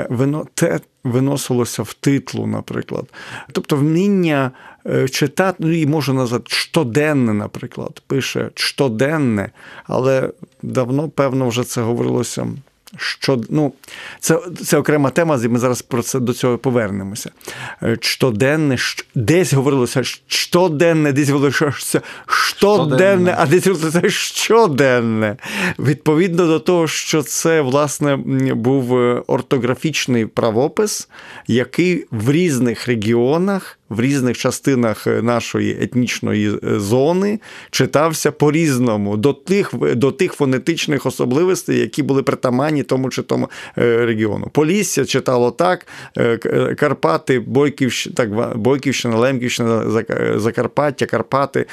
воно 0.08 0.46
те 0.54 0.80
виносилося 1.04 1.82
в 1.82 1.94
титлу, 1.94 2.46
наприклад. 2.46 3.04
Тобто 3.52 3.76
вміння 3.76 4.50
е, 4.87 5.08
читати, 5.08 5.56
ну 5.58 5.73
і 5.73 5.87
можу 5.87 6.12
назвати 6.12 6.44
щоденне, 6.49 7.32
наприклад, 7.32 8.02
пише 8.06 8.50
щоденне, 8.54 9.50
але 9.84 10.30
давно, 10.62 11.08
певно, 11.08 11.49
вже 11.49 11.64
це 11.64 11.82
говорилося 11.82 12.46
що 12.96 13.40
ну, 13.50 13.72
це 14.20 14.38
це 14.64 14.78
окрема 14.78 15.10
тема, 15.10 15.40
і 15.44 15.48
ми 15.48 15.58
зараз 15.58 15.82
про 15.82 16.02
це 16.02 16.20
до 16.20 16.32
цього 16.32 16.58
повернемося. 16.58 17.30
Е, 17.82 17.98
щоденне, 18.00 18.76
десь 19.14 19.52
говорилося 19.52 20.02
щоденне, 20.26 21.12
десь 21.12 21.28
говорилося 21.28 21.72
щоденне, 22.26 23.34
а 23.38 23.46
десь 23.46 23.66
говорилося 23.66 24.10
щоденне. 24.10 25.36
Відповідно 25.78 26.46
до 26.46 26.58
того, 26.58 26.86
що 26.86 27.22
це, 27.22 27.60
власне, 27.60 28.16
був 28.54 28.99
е, 28.99 29.23
ортографічний 29.26 30.26
правопис, 30.26 31.08
який 31.47 32.06
в 32.10 32.30
різних 32.30 32.86
регіонах 32.86 33.78
в 33.95 34.00
різних 34.00 34.39
частинах 34.39 35.07
е, 35.07 35.23
нашої 35.23 35.78
етнічної 35.83 36.49
е, 36.49 36.80
зони 36.80 37.41
читався 37.71 38.33
по-різному 38.33 39.17
до 39.17 39.33
тих 39.33 39.75
до 39.95 40.13
тих 40.13 40.33
фонетичних 40.33 41.07
особливостей, 41.07 41.78
які 41.78 42.02
були 42.02 42.23
притаманні 42.23 42.83
тому 42.83 43.11
чи 43.11 43.23
тому 43.23 43.50
е, 43.78 44.07
регіону. 44.07 44.49
Полісся 44.52 45.04
читало 45.04 45.50
так, 45.50 45.87
Карпати, 46.78 47.41
Бойківщина, 47.41 48.15
так, 48.17 48.59
Бойківщина, 48.59 49.17
Лемківщина, 49.17 50.04
Закарпаття, 50.37 51.07
Карпати, 51.07 51.67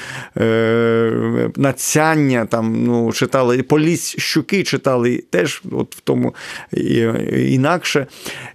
Нацяння 1.56 2.46
там 2.46 2.84
ну, 2.84 3.12
читали, 3.12 3.62
Поліс 3.62 4.14
Щуки 4.18 4.62
читали 4.62 5.24
теж 5.30 5.62
от 5.70 5.96
в 5.96 6.00
тому 6.00 6.34
інакше. 7.32 8.06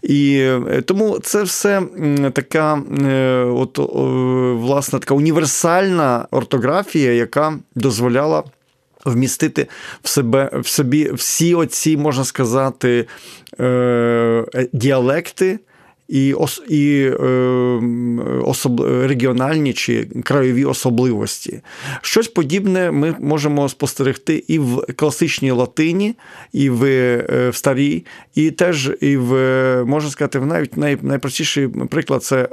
І 0.03 0.49
тому 0.85 1.19
це 1.19 1.43
все 1.43 1.81
така 2.33 2.81
от 3.57 3.79
власне 4.61 4.99
така 4.99 5.13
універсальна 5.13 6.27
ортографія, 6.31 7.13
яка 7.13 7.59
дозволяла. 7.75 8.43
Вмістити 9.05 9.67
в 10.03 10.09
себе 10.09 10.49
в 10.53 10.67
собі 10.67 11.11
всі 11.13 11.55
оці, 11.55 11.97
можна 11.97 12.23
сказати, 12.23 13.05
е, 13.59 14.67
діалекти 14.73 15.59
і 16.07 16.35
і 16.69 17.01
е, 17.01 17.27
особ, 18.43 18.81
регіональні 18.81 19.73
чи 19.73 20.07
краєві 20.23 20.65
особливості. 20.65 21.61
Щось 22.01 22.27
подібне 22.27 22.91
ми 22.91 23.15
можемо 23.19 23.69
спостерегти 23.69 24.43
і 24.47 24.59
в 24.59 24.81
класичній 24.95 25.51
латині, 25.51 26.15
і 26.53 26.69
в 26.69 26.83
е, 26.83 27.49
в 27.49 27.55
старій, 27.55 28.05
і 28.35 28.51
теж 28.51 28.91
і 29.01 29.17
в 29.17 29.33
можна 29.85 30.09
сказати, 30.09 30.39
навіть 30.39 30.77
най, 30.77 30.97
найпростіший 31.01 31.67
приклад 31.67 32.23
це 32.23 32.37
е, 32.41 32.47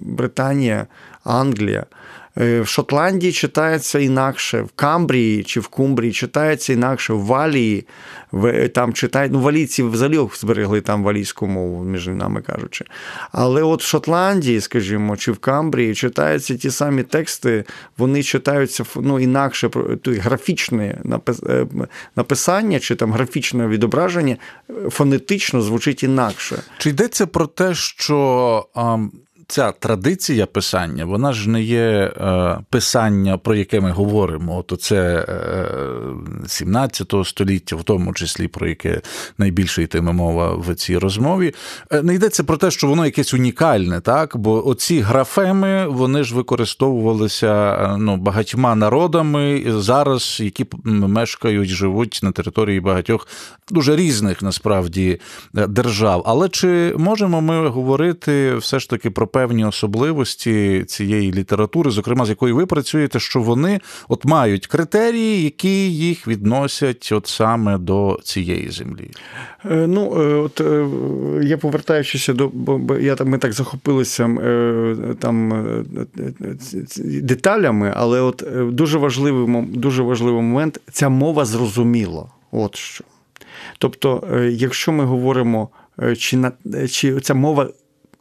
Британія, 0.00 0.86
Англія. 1.24 1.86
Е, 2.40 2.60
в 2.60 2.68
Шотландії 2.68 3.32
читається 3.32 3.98
інакше, 3.98 4.62
в 4.62 4.70
Камбрії 4.70 5.44
чи 5.44 5.60
в 5.60 5.68
Кумбрії 5.68 6.12
читається 6.12 6.72
інакше, 6.72 7.12
в 7.12 7.24
Валії 7.24 7.86
там 8.74 8.92
читають, 8.92 9.32
ну, 9.32 9.40
валійці 9.40 9.82
взагалі 9.82 10.28
зберегли 10.34 10.80
там 10.80 11.04
валійську 11.04 11.46
мову, 11.46 11.84
між 11.84 12.06
нами 12.06 12.42
кажучи. 12.42 12.84
Але 13.32 13.62
от 13.62 13.82
в 13.82 13.86
Шотландії, 13.86 14.60
скажімо, 14.60 15.16
чи 15.16 15.32
в 15.32 15.38
Камбрії 15.38 15.94
читаються 15.94 16.56
ті 16.56 16.70
самі 16.70 17.02
тексти, 17.02 17.64
вони 17.98 18.22
читаються 18.22 18.84
ну, 18.96 19.20
інакше, 19.20 19.70
графічне 20.04 20.98
е, 21.48 21.66
написання 22.16 22.80
чи 22.80 22.94
там 22.94 23.12
графічне 23.12 23.66
відображення 23.66 24.36
фонетично 24.90 25.62
звучить 25.62 26.02
інакше. 26.02 26.62
Чи 26.78 26.90
йдеться 26.90 27.26
про 27.26 27.46
те, 27.46 27.74
що 27.74 28.66
ця 29.48 29.72
традиція 29.72 30.46
писання, 30.46 31.04
вона 31.04 31.32
ж 31.32 31.50
не 31.50 31.62
є 31.62 31.80
е, 31.80 32.58
писання, 32.70 33.38
про 33.38 33.54
яке 33.54 33.80
ми 33.80 33.90
говоримо. 33.90 34.58
От 34.58 34.82
це 34.82 35.26
17 36.46 37.14
е, 37.14 37.24
століття, 37.24 37.76
в 37.76 37.84
тому 37.84 38.14
числі 38.14 38.48
про 38.48 38.68
яке 38.68 39.00
найбільше 39.38 39.82
йтиме 39.82 40.12
мова 40.12 40.54
в 40.56 40.74
цій 40.74 40.98
розмові. 40.98 41.54
Е, 41.90 42.02
не 42.02 42.14
йдеться 42.14 42.44
про 42.44 42.56
те, 42.56 42.70
що 42.70 42.86
воно 42.86 43.04
якесь 43.04 43.34
унікальне, 43.34 44.00
так? 44.00 44.36
Бо 44.36 44.68
оці 44.68 45.00
графеми 45.00 45.86
вони 45.86 46.24
ж 46.24 46.34
використовувалися 46.34 47.76
ну, 47.98 48.16
багатьма 48.16 48.74
народами 48.74 49.64
зараз, 49.66 50.38
які 50.40 50.66
мешкають, 50.84 51.68
живуть 51.68 52.20
на 52.22 52.32
території 52.32 52.80
багатьох 52.80 53.28
дуже 53.70 53.96
різних 53.96 54.42
насправді 54.42 55.20
держав. 55.52 56.22
Але 56.26 56.48
чи 56.48 56.94
можемо 56.98 57.40
ми 57.40 57.68
говорити 57.68 58.56
все 58.56 58.78
ж 58.78 58.90
таки 58.90 59.10
про 59.10 59.26
певні 59.36 59.64
особливості 59.64 60.84
цієї 60.86 61.32
літератури, 61.32 61.90
зокрема 61.90 62.26
з 62.26 62.28
якою 62.28 62.56
ви 62.56 62.66
працюєте, 62.66 63.20
що 63.20 63.40
вони 63.40 63.80
от 64.08 64.24
мають 64.24 64.66
критерії, 64.66 65.42
які 65.42 65.92
їх 65.92 66.28
відносять 66.28 67.08
от 67.12 67.26
саме 67.26 67.78
до 67.78 68.18
цієї 68.22 68.70
землі. 68.70 69.10
Е, 69.70 69.86
ну, 69.86 70.22
е, 70.22 70.34
от 70.34 70.60
е, 70.60 70.88
я 71.42 71.58
повертаючися 71.58 72.32
до 72.32 72.48
бо 72.48 72.96
я 72.96 73.16
ми 73.24 73.38
так 73.38 73.52
захопилися 73.52 74.24
там 75.18 75.66
деталями, 77.06 77.92
але 77.96 78.20
от 78.20 78.44
дуже 78.72 78.98
важливий 78.98 79.64
дуже 79.68 80.02
важливий 80.02 80.42
момент 80.42 80.80
ця 80.92 81.08
мова 81.08 81.44
зрозуміла. 81.44 82.24
От 82.52 82.76
що. 82.76 83.04
Тобто, 83.78 84.28
якщо 84.50 84.92
ми 84.92 85.04
говоримо, 85.04 85.68
чи 86.18 86.50
чи 86.90 87.20
ця 87.20 87.34
мова 87.34 87.68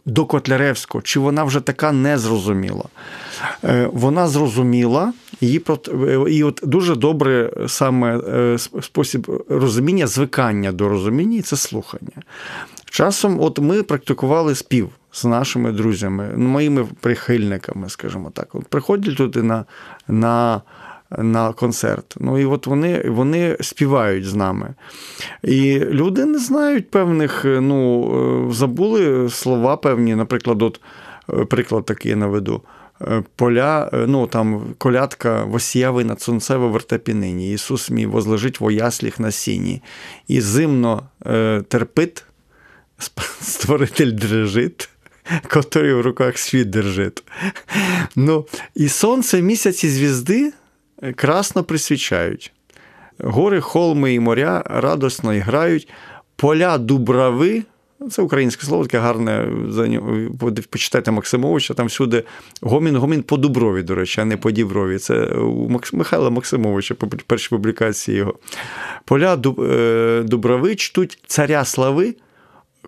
до 0.06 0.26
Котляревського, 0.26 1.02
чи 1.02 1.20
вона 1.20 1.44
вже 1.44 1.60
така 1.60 1.92
незрозуміла? 1.92 2.86
Е, 3.64 3.90
вона 3.94 4.28
зрозуміла, 4.28 5.14
Її 5.42 5.62
і 6.30 6.44
от 6.44 6.60
дуже 6.64 6.96
добре 6.96 7.52
саме 7.68 8.22
спосіб 8.82 9.44
розуміння, 9.50 10.08
звикання 10.08 10.72
до 10.72 10.90
розуміння 10.90 11.42
це 11.42 11.58
слухання. 11.58 12.24
Часом, 12.86 13.40
от 13.42 13.60
ми 13.60 13.84
практикували 13.84 14.56
спів 14.56 14.90
з 15.12 15.26
нашими 15.26 15.72
друзями, 15.72 16.38
моїми 16.38 16.88
прихильниками, 17.02 17.90
скажімо 17.90 18.32
так. 18.34 18.56
От 18.56 18.68
Приходять 18.68 19.18
туди 19.18 19.44
на 19.44 19.66
на, 20.08 20.62
на 21.18 21.54
концерт. 21.54 22.16
Ну 22.20 22.40
і 22.40 22.46
от 22.46 22.68
вони 22.68 23.10
вони 23.10 23.58
співають 23.62 24.26
з 24.26 24.36
нами. 24.36 24.74
І 25.44 25.80
люди 25.80 26.26
не 26.26 26.40
знають 26.40 26.92
певних, 26.92 27.42
ну, 27.46 28.50
е, 28.50 28.54
забули 28.54 29.30
слова 29.30 29.78
певні, 29.78 30.16
наприклад, 30.16 30.62
от 30.62 30.82
е, 31.30 31.46
приклад 31.46 31.86
такий 31.86 32.16
наведу. 32.16 32.62
Е, 33.02 33.24
поля, 33.36 33.90
ну 34.08 34.28
там 34.28 34.74
колядка 34.78 35.44
восіяви 35.44 36.04
над 36.04 36.22
сонцеве 36.22 36.68
вертепі 36.68 37.14
нині. 37.14 37.54
Ісус 37.54 37.90
мій 37.90 38.06
возлежить 38.06 38.60
в 38.60 38.66
оясліх 38.66 39.20
на 39.20 39.32
сіні, 39.32 39.82
і 40.28 40.42
зимно 40.42 41.04
е, 41.26 41.64
терпить, 41.68 42.24
створитель 43.42 44.12
дрежить, 44.12 44.90
который 45.48 45.94
в 45.94 46.02
руках 46.02 46.38
світ 46.38 46.70
держить. 46.70 47.24
Ну, 48.16 48.46
І 48.76 48.90
сонце, 48.90 49.42
місяць 49.42 49.84
і 49.84 49.90
звізди 49.90 50.54
красно 51.16 51.64
присвічають. 51.64 52.52
Гори, 53.20 53.62
холми 53.62 54.14
і 54.14 54.20
моря 54.20 54.64
радосно 54.66 55.32
грають, 55.32 55.90
поля 56.36 56.78
дубрави. 56.78 57.64
Це 58.12 58.22
українське 58.22 58.66
слово, 58.66 58.84
таке 58.84 59.00
гарне. 59.00 59.48
Почитайте 60.70 61.12
Максимовича, 61.12 61.74
там 61.74 61.88
всюди 61.88 62.24
гомін, 62.62 62.96
гомін 62.96 63.24
по 63.24 63.38
Дуброві, 63.38 63.84
до 63.84 63.96
речі, 63.96 64.22
а 64.22 64.26
не 64.26 64.38
по 64.38 64.52
Діброві. 64.52 64.98
Це 64.98 65.26
у 65.26 65.82
Михайла 65.94 66.30
Максимовича, 66.30 66.96
по 66.96 67.08
першій 67.08 67.50
публікації 67.50 68.18
його. 68.18 68.34
Поля 69.06 69.34
е, 69.60 70.24
Дубрави 70.26 70.76
чтуть 70.76 71.20
царя 71.28 71.66
слави, 71.66 72.16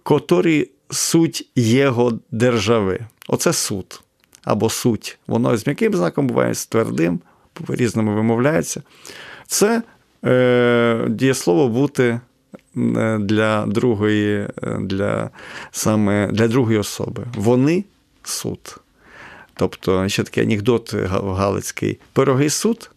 котрі 0.03 0.69
суть 0.89 1.49
його 1.55 2.19
держави. 2.31 2.99
Оце 3.27 3.53
суд 3.53 4.01
або 4.43 4.69
суть. 4.69 5.17
Воно 5.27 5.57
з 5.57 5.67
м'яким 5.67 5.93
знаком 5.93 6.27
буває 6.27 6.53
з 6.53 6.65
твердим, 6.65 7.19
по-різному 7.65 8.15
вимовляється. 8.15 8.81
Це 9.47 9.81
е, 10.25 11.05
дієслово 11.09 11.67
бути 11.67 12.19
е, 12.77 13.17
для 13.21 13.65
другої, 13.65 14.47
е, 14.63 14.77
для 14.81 15.29
саме 15.71 16.27
для 16.31 16.47
другої 16.47 16.77
особи. 16.77 17.23
Вони 17.35 17.83
суд. 18.23 18.77
Тобто, 19.53 20.09
ще 20.09 20.23
такий 20.23 20.43
анекдот 20.43 20.93
Галицький. 20.93 21.99
Пироги 22.13 22.49
суд. 22.49 22.91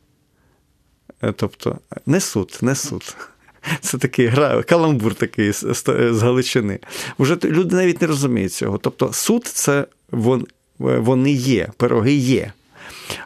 Е, 1.23 1.33
тобто, 1.33 1.79
не 2.07 2.21
суд, 2.21 2.59
не 2.63 2.75
суд. 2.75 3.17
Це 3.81 3.99
такий 3.99 4.27
гра, 4.27 4.63
каламбур 4.63 5.15
такий 5.15 5.53
з, 5.53 6.23
Галичини. 6.23 6.79
Уже 7.19 7.39
люди 7.45 7.77
навіть 7.77 8.01
не 8.01 8.07
розуміють 8.07 8.53
цього. 8.53 8.79
Тобто 8.79 9.13
суд 9.13 9.47
це 9.47 9.87
вон, 10.11 10.47
вони 10.79 11.33
є, 11.33 11.69
пироги 11.77 12.13
є. 12.13 12.53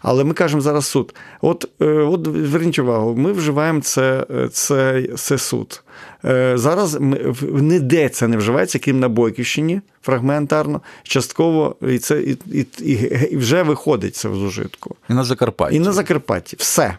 Але 0.03 0.24
ми 0.24 0.35
кажемо 0.35 0.61
зараз 0.61 0.87
суд. 0.87 1.14
От 1.40 1.68
е, 1.81 1.87
от 1.87 2.24
зверніть 2.24 2.79
увагу, 2.79 3.14
ми 3.16 3.33
вживаємо 3.33 3.81
це 3.81 4.27
це, 4.53 5.09
це 5.16 5.38
суд. 5.38 5.83
Е, 6.24 6.53
зараз 6.55 6.98
ніде 7.42 8.09
це 8.09 8.29
не 8.29 8.37
вживається, 8.37 8.79
крім 8.79 9.00
на 9.00 9.09
Бойківщині, 9.09 9.81
фрагментарно, 10.03 10.81
частково, 11.03 11.77
і 11.88 11.98
це 11.98 12.20
і, 12.20 12.37
і, 12.53 12.66
і 13.31 13.37
вже 13.37 13.62
виходить 13.62 14.16
це 14.16 14.29
в 14.29 14.37
зужитку. 14.37 14.96
І 15.11 15.12
на 15.12 15.24
Закарпатті. 15.24 15.77
І 15.77 15.81
на 15.81 15.92
Закарпатті. 15.92 16.57
Все. 16.59 16.96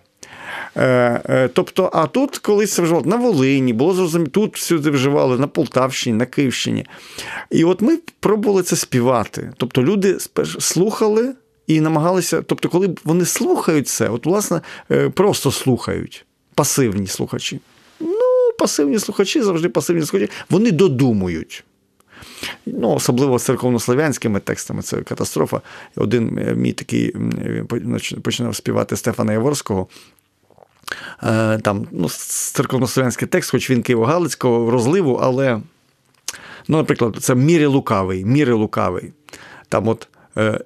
Е, 0.76 1.22
е, 1.30 1.50
тобто, 1.54 1.90
а 1.94 2.08
тут 2.08 2.38
колись 2.38 2.74
це 2.74 2.82
вживали 2.82 3.06
на 3.06 3.16
Волині, 3.16 3.74
було 3.74 3.94
зрозуміло, 3.94 4.30
тут 4.32 4.58
всюди 4.58 4.90
вживали, 4.90 5.38
на 5.38 5.48
Полтавщині, 5.48 6.18
на 6.18 6.26
Київщині. 6.26 6.86
І 7.52 7.64
от 7.64 7.82
ми 7.82 7.98
пробували 8.20 8.64
це 8.64 8.76
співати. 8.76 9.52
Тобто 9.58 9.84
люди 9.84 10.18
слухали 10.60 11.34
і 11.68 11.82
намагалися, 11.82 12.42
тобто, 12.42 12.70
коли 12.70 12.96
вони 13.04 13.26
слухають 13.26 13.88
це, 13.88 14.10
от, 14.10 14.26
власне, 14.26 14.62
е, 14.92 15.10
просто 15.10 15.52
слухають 15.52 16.26
пасивні 16.56 17.08
слухачі. 17.08 17.60
Ну, 18.00 18.52
пасивні 18.60 19.00
слухачі, 19.00 19.42
завжди 19.42 19.70
пасивні 19.70 20.06
слухачі, 20.06 20.32
вони 20.50 20.72
додумують. 20.72 21.64
Ну, 22.66 22.90
Особливо 22.90 23.40
з 23.40 23.44
церковнослов'янськими 23.44 24.40
текстами 24.40 24.82
це 24.82 25.02
катастрофа. 25.02 25.62
Один 25.96 26.54
мій 26.56 26.74
такий 26.74 27.16
починав 28.24 28.56
співати 28.56 28.98
Стефана 28.98 29.34
Яворського. 29.34 29.88
Е, 31.24 31.58
там 31.58 31.88
ну, 31.92 32.10
церковнослов'янський 32.10 33.28
текст, 33.28 33.52
хоч 33.52 33.70
він 33.70 33.82
Києво-Галицького 33.82 34.70
розливу, 34.70 35.20
але, 35.22 35.62
ну, 36.68 36.78
наприклад, 36.78 37.18
це 37.20 37.36
міри 37.36 37.68
лукавий, 37.68 38.26
міри 38.26 38.54
лукавий. 38.54 39.14
Там 39.70 39.88
от 39.88 40.08
е, 40.38 40.60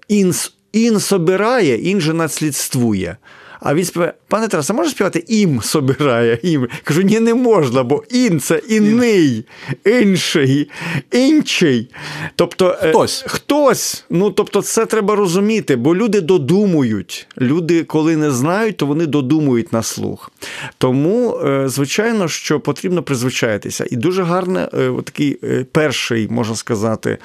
ін, 0.73 0.99
собирає, 0.99 1.77
ін 1.77 2.01
же 2.01 2.13
наслідствує. 2.13 3.17
А 3.59 3.73
він 3.73 3.85
співає, 3.85 4.13
пане 4.27 4.47
Тарасе, 4.47 4.73
може 4.73 4.89
співати 4.89 5.23
ім 5.27 5.61
собирає? 5.61 6.39
Ім. 6.43 6.67
Кажу, 6.83 7.01
ні, 7.01 7.19
не 7.19 7.33
можна, 7.33 7.83
бо 7.83 8.03
ін 8.09 8.39
це 8.39 8.61
інний, 8.69 9.45
інший, 9.85 10.69
інший. 11.11 11.89
Тобто, 12.35 12.77
е, 12.81 12.89
хтось. 12.89 13.23
хтось. 13.27 14.05
Ну, 14.09 14.31
тобто, 14.31 14.61
це 14.61 14.85
треба 14.85 15.15
розуміти, 15.15 15.75
бо 15.75 15.95
люди 15.95 16.21
додумують. 16.21 17.27
Люди, 17.41 17.83
коли 17.83 18.17
не 18.17 18.31
знають, 18.31 18.77
то 18.77 18.85
вони 18.85 19.05
додумують 19.05 19.73
на 19.73 19.83
слух. 19.83 20.31
Тому, 20.77 21.35
е, 21.35 21.69
звичайно, 21.69 22.27
що 22.27 22.59
потрібно 22.59 23.03
призвичаїтися. 23.03 23.85
І 23.91 23.95
дуже 23.95 24.23
гарний 24.23 24.63
е, 24.73 24.91
такий 25.03 25.33
перший, 25.71 26.27
можна 26.29 26.55
сказати, 26.55 27.17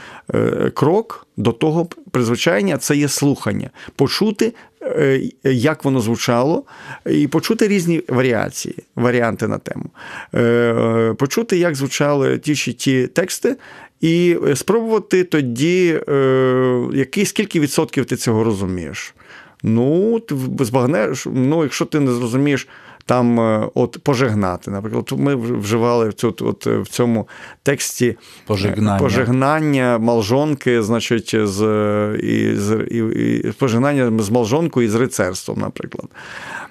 крок 0.75 1.27
до 1.37 1.53
того 1.53 1.89
призвичайення 2.11 2.79
це 2.79 2.97
є 2.97 3.09
слухання. 3.09 3.71
Почути 3.97 4.53
як 5.45 5.85
воно 5.85 6.01
звучало, 6.01 6.65
і 7.07 7.29
почути 7.29 7.69
різні 7.69 8.03
варіації, 8.09 8.77
варіанти 8.97 9.49
на 9.49 9.59
тему, 9.59 9.91
е, 10.35 11.15
почути, 11.19 11.59
як 11.59 11.75
звучали 11.75 12.39
ті 12.39 12.55
чи 12.57 12.73
ті 12.73 13.07
тексти, 13.07 13.57
і 14.01 14.37
спробувати 14.55 15.25
тоді, 15.25 16.01
е, 16.09 16.89
який 16.93 17.27
скільки 17.27 17.61
відсотків 17.61 18.05
ти 18.05 18.17
цього 18.17 18.45
розумієш. 18.45 19.15
Ну, 19.63 20.23
збагнеш, 20.61 21.27
ну, 21.33 21.63
якщо 21.63 21.85
ти 21.85 22.01
не 22.01 22.13
зрозумієш 22.13 22.69
там 23.07 23.41
е, 23.41 23.69
от 23.75 23.99
пожигнати. 24.03 24.71
Наприклад, 24.71 25.13
ми 25.17 25.35
вживали 25.35 26.13
тут, 26.13 26.43
от 26.43 26.67
в 26.67 26.87
цьому 26.87 27.29
тексті 27.63 28.09
е, 28.09 28.17
пожигнання, 28.47 28.99
пожигнання 28.99 29.99
малжонки, 29.99 30.83
значить, 30.83 31.35
з 31.35 31.61
і, 32.23 32.57
і, 32.91 32.99
і 33.49 33.53
пожигнання 33.53 34.23
з 34.23 34.31
малжонкою 34.31 34.87
і 34.87 34.91
з 34.91 34.95
рицарством, 34.95 35.59
наприклад. 35.61 36.09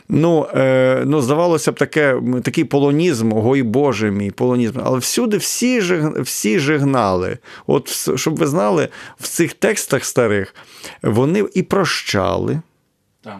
Ну, 0.09 0.47
е, 0.55 1.03
ну, 1.05 1.21
здавалося 1.21 1.71
б, 1.71 1.75
таке, 1.75 2.21
такий 2.43 2.63
полонізм, 2.63 3.31
гой 3.31 3.63
Боже 3.63 4.11
мій, 4.11 4.31
полонізм. 4.31 4.79
Але 4.83 4.99
всюди 4.99 5.37
всі 5.37 5.81
всі 6.19 6.59
жигнали. 6.59 7.37
От, 7.67 7.89
щоб 8.19 8.35
ви 8.35 8.47
знали, 8.47 8.87
в 9.19 9.27
цих 9.27 9.53
текстах 9.53 10.05
старих 10.05 10.55
вони 11.03 11.45
і 11.53 11.63
прощали. 11.63 12.61
Так. 13.23 13.39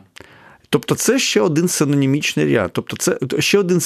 Тобто 0.74 0.96
це 0.96 1.20
ще 1.20 1.42
один 1.42 1.68
синонімічний 1.68 2.56
ряд. 2.56 2.70
Тобто 2.74 2.98
це 2.98 3.18
ще 3.40 3.60
один 3.60 3.80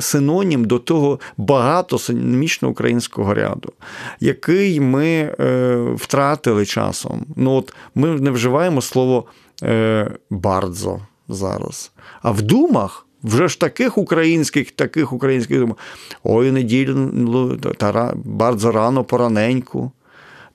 синонім 0.00 0.64
до 0.64 0.78
того 0.78 1.20
багато 1.36 1.98
синонімічного 1.98 2.72
українського 2.72 3.34
ряду, 3.34 3.72
який 4.20 4.80
ми 4.80 5.06
е, 5.06 5.76
втратили 5.96 6.66
часом. 6.66 7.26
Ну 7.36 7.52
от 7.52 7.74
Ми 7.94 8.08
не 8.08 8.30
вживаємо 8.30 8.82
слово 8.82 9.24
е, 9.62 10.10
бардзо 10.30 11.00
зараз. 11.28 11.92
А 12.22 12.30
в 12.30 12.42
думах. 12.42 13.06
Вже 13.22 13.48
ж 13.48 13.60
таких 13.60 13.98
українських, 13.98 14.70
таких 14.70 15.12
українських 15.12 15.58
думах. 15.58 15.76
Ой, 16.22 16.52
неділю, 16.52 17.56
та 17.78 18.14
бардзо 18.24 18.72
рано 18.72 19.04
пораненьку. 19.04 19.92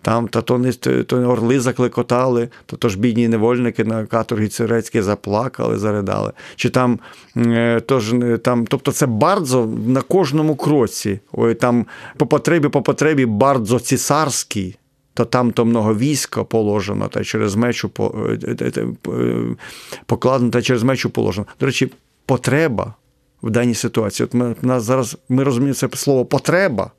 Там 0.06 0.28
та 0.28 0.42
то 0.42 0.58
не 0.58 0.72
то 0.72 1.16
орли 1.16 1.60
закликотали, 1.60 2.50
то 2.66 2.78
то 2.78 2.90
ж 2.90 3.00
бідні 3.00 3.28
невольники 3.28 3.84
на 3.84 4.06
каторгі 4.06 4.48
цирецькі 4.48 5.02
заплакали, 5.02 5.78
заридали. 5.78 6.32
Чи 6.56 6.70
там, 6.70 7.00
е, 7.38 7.82
тож, 7.86 8.14
там, 8.44 8.66
Тобто 8.66 8.92
це 8.92 9.06
бардзо 9.06 9.66
на 9.88 10.02
кожному 10.02 10.56
кроці. 10.56 11.20
Ой, 11.32 11.56
там 11.56 11.86
По 12.18 12.28
потребі, 12.28 12.70
по 12.70 12.82
потребі 12.82 13.26
бардзо 13.26 13.80
цісарський, 13.80 14.78
то 15.14 15.26
там 15.26 15.52
то 15.52 15.66
много 15.66 15.96
війська 15.96 16.44
положено, 16.44 17.08
та 17.08 17.24
через 17.24 17.56
мечу 17.56 17.92
е, 18.00 18.56
е, 18.62 18.88
покладено, 20.06 20.52
та 20.52 20.62
через 20.62 20.84
мечу 20.84 21.10
положено. 21.10 21.48
До 21.60 21.66
речі, 21.66 21.92
потреба 22.26 22.94
в 23.44 23.50
даній 23.50 23.76
ситуації. 23.76 24.26
От 24.26 24.34
ми, 24.34 24.56
нас 24.62 24.84
зараз 24.84 25.18
ми 25.30 25.44
розуміємо 25.44 25.76
це 25.76 25.90
слово 25.94 26.26
потреба. 26.26 26.92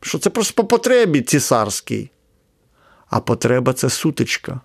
Що 0.00 0.18
це 0.18 0.30
просто 0.30 0.54
по 0.62 0.68
потребі 0.68 1.20
цісарській 1.20 2.10
а 3.12 3.20
потреба 3.20 3.72
це 3.72 3.90
сутичка. 3.90 4.60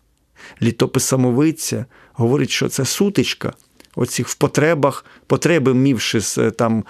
Літопис 0.61 1.03
самовиця 1.03 1.85
говорить, 2.13 2.49
що 2.49 2.69
це 2.69 2.85
сутичка. 2.85 3.53
оцих 3.95 4.27
в 4.27 4.35
потребах, 4.35 5.05
потреби 5.27 5.73
мівши 5.73 6.19
з 6.21 6.51
там 6.51 6.83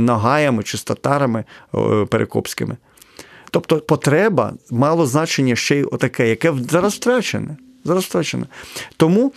нагаями 0.00 0.62
чи 0.62 0.78
з 0.78 0.84
татарами 0.84 1.44
перекопськими. 2.08 2.76
Тобто 3.50 3.80
потреба 3.80 4.52
мало 4.70 5.06
значення 5.06 5.56
ще 5.56 5.76
й 5.76 5.82
отаке, 5.82 6.28
яке 6.28 6.54
зараз 6.70 6.94
втрачене. 6.94 7.56
Зараз 7.84 8.04
втрачене. 8.04 8.46
Тому 8.96 9.32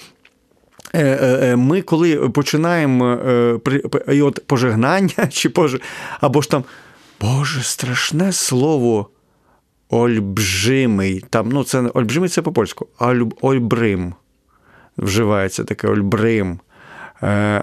Е, 0.94 1.02
е, 1.02 1.52
е, 1.52 1.56
ми, 1.56 1.82
коли 1.82 2.30
починаємо 2.30 3.20
і 4.08 4.22
от 4.22 4.48
пожигнання, 4.48 5.28
чи 5.30 5.50
пож... 5.50 5.78
або 6.22 6.42
ж 6.42 6.50
там, 6.50 6.64
Боже, 7.22 7.64
страшне 7.64 8.34
слово 8.34 9.10
ольбжимий. 9.90 11.24
Там, 11.30 11.50
ну, 11.50 11.64
це 11.64 11.82
Ольбжимий 11.94 12.30
це 12.30 12.42
по-польську, 12.42 12.88
ольбрим. 13.42 14.14
Вживається 14.98 15.64
таке 15.64 15.88
ольбрим, 15.88 16.60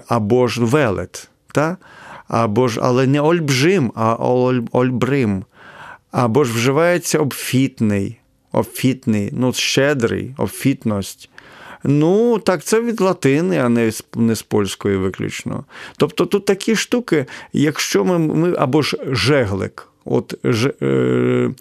або 0.07 0.47
ж 0.47 0.61
велет. 0.65 1.29
Та? 1.51 1.77
Або 2.27 2.67
ж, 2.67 2.79
але 2.83 3.07
не 3.07 3.21
ольбжим, 3.21 3.91
а 3.95 4.15
ольбрим. 4.71 5.43
Або 6.11 6.43
ж 6.43 6.53
вживається 6.53 7.19
обфітний, 7.19 8.19
обфітний, 8.51 9.29
ну, 9.33 9.53
щедрий, 9.53 10.35
обфітність. 10.37 11.29
Ну, 11.83 12.39
так, 12.39 12.63
це 12.63 12.81
від 12.81 13.01
латини, 13.01 13.57
а 13.57 13.69
не 13.69 13.91
з, 13.91 14.03
не 14.15 14.35
з 14.35 14.41
польської 14.41 14.97
виключно. 14.97 15.65
Тобто 15.97 16.25
тут 16.25 16.45
такі 16.45 16.75
штуки, 16.75 17.25
якщо 17.53 18.05
ми, 18.05 18.19
ми 18.19 18.55
або 18.57 18.81
ж 18.81 18.97
жеглик, 19.07 19.87
от 20.05 20.35
ж, 20.43 20.73
е, 20.81 21.51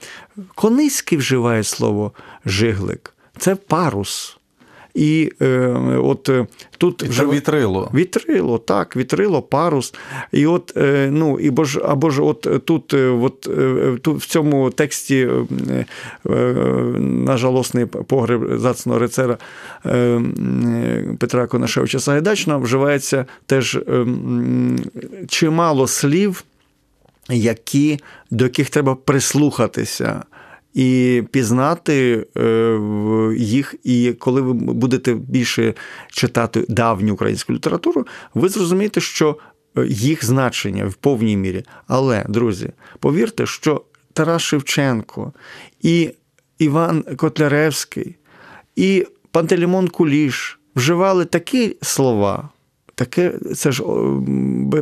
Кониський 0.55 1.19
вживає 1.19 1.65
слово 1.65 2.13
жиглик, 2.45 3.15
це 3.39 3.55
парус. 3.55 4.39
І 4.95 5.33
е, 5.43 5.69
от 6.03 6.29
е, 6.29 6.47
тут 6.79 7.03
і 7.03 7.09
вже 7.09 7.27
вітрило. 7.27 7.91
Вітрило, 7.95 8.59
так, 8.59 8.97
вітрило, 8.97 9.43
парус. 9.43 9.95
І 10.33 10.47
от, 10.47 10.73
е, 10.77 11.09
ну, 11.13 11.39
і 11.39 11.51
бо 11.51 11.65
ж, 11.65 11.81
або 11.85 12.11
ж 12.11 12.23
от 12.23 12.65
тут, 12.65 12.95
е, 12.95 13.09
от, 13.09 13.49
е, 13.59 13.97
тут 14.03 14.23
в 14.23 14.27
цьому 14.27 14.71
тексті 14.71 15.29
е, 15.71 15.87
на 16.99 17.37
жалосний 17.37 17.87
погреб 17.87 18.59
зацного 18.59 18.99
рицера 18.99 19.39
Петра 21.19 21.47
Конашевича 21.47 21.99
Сагайдачна 21.99 22.57
вживається 22.57 23.27
теж 23.47 23.79
чимало 25.29 25.87
слів. 25.87 26.45
Які, 27.29 28.01
До 28.31 28.45
яких 28.45 28.71
треба 28.71 28.95
прислухатися, 28.95 30.23
і 30.75 31.23
пізнати 31.31 32.27
е, 32.37 32.79
їх. 33.39 33.75
І 33.85 34.13
коли 34.19 34.41
ви 34.41 34.53
будете 34.53 35.15
більше 35.15 35.75
читати 36.09 36.65
давню 36.69 37.15
українську 37.15 37.53
літературу, 37.53 38.07
ви 38.35 38.49
зрозумієте, 38.49 39.01
що 39.01 39.39
е, 39.79 39.87
їх 39.87 40.25
значення 40.25 40.87
в 40.87 40.95
повній 40.95 41.37
мірі. 41.37 41.65
Але, 41.87 42.25
друзі, 42.29 42.71
повірте, 43.01 43.47
що 43.47 43.83
Тарас 44.13 44.43
Шевченко 44.43 45.33
і 45.83 46.11
Іван 46.59 47.03
Котляревський, 47.03 48.17
і 48.77 49.07
Пантелеймон 49.31 49.89
Куліш 49.89 50.59
вживали 50.77 51.25
такі 51.25 51.77
слова. 51.83 52.49
Таке, 52.95 53.33
це 53.55 53.73
ж 53.73 53.83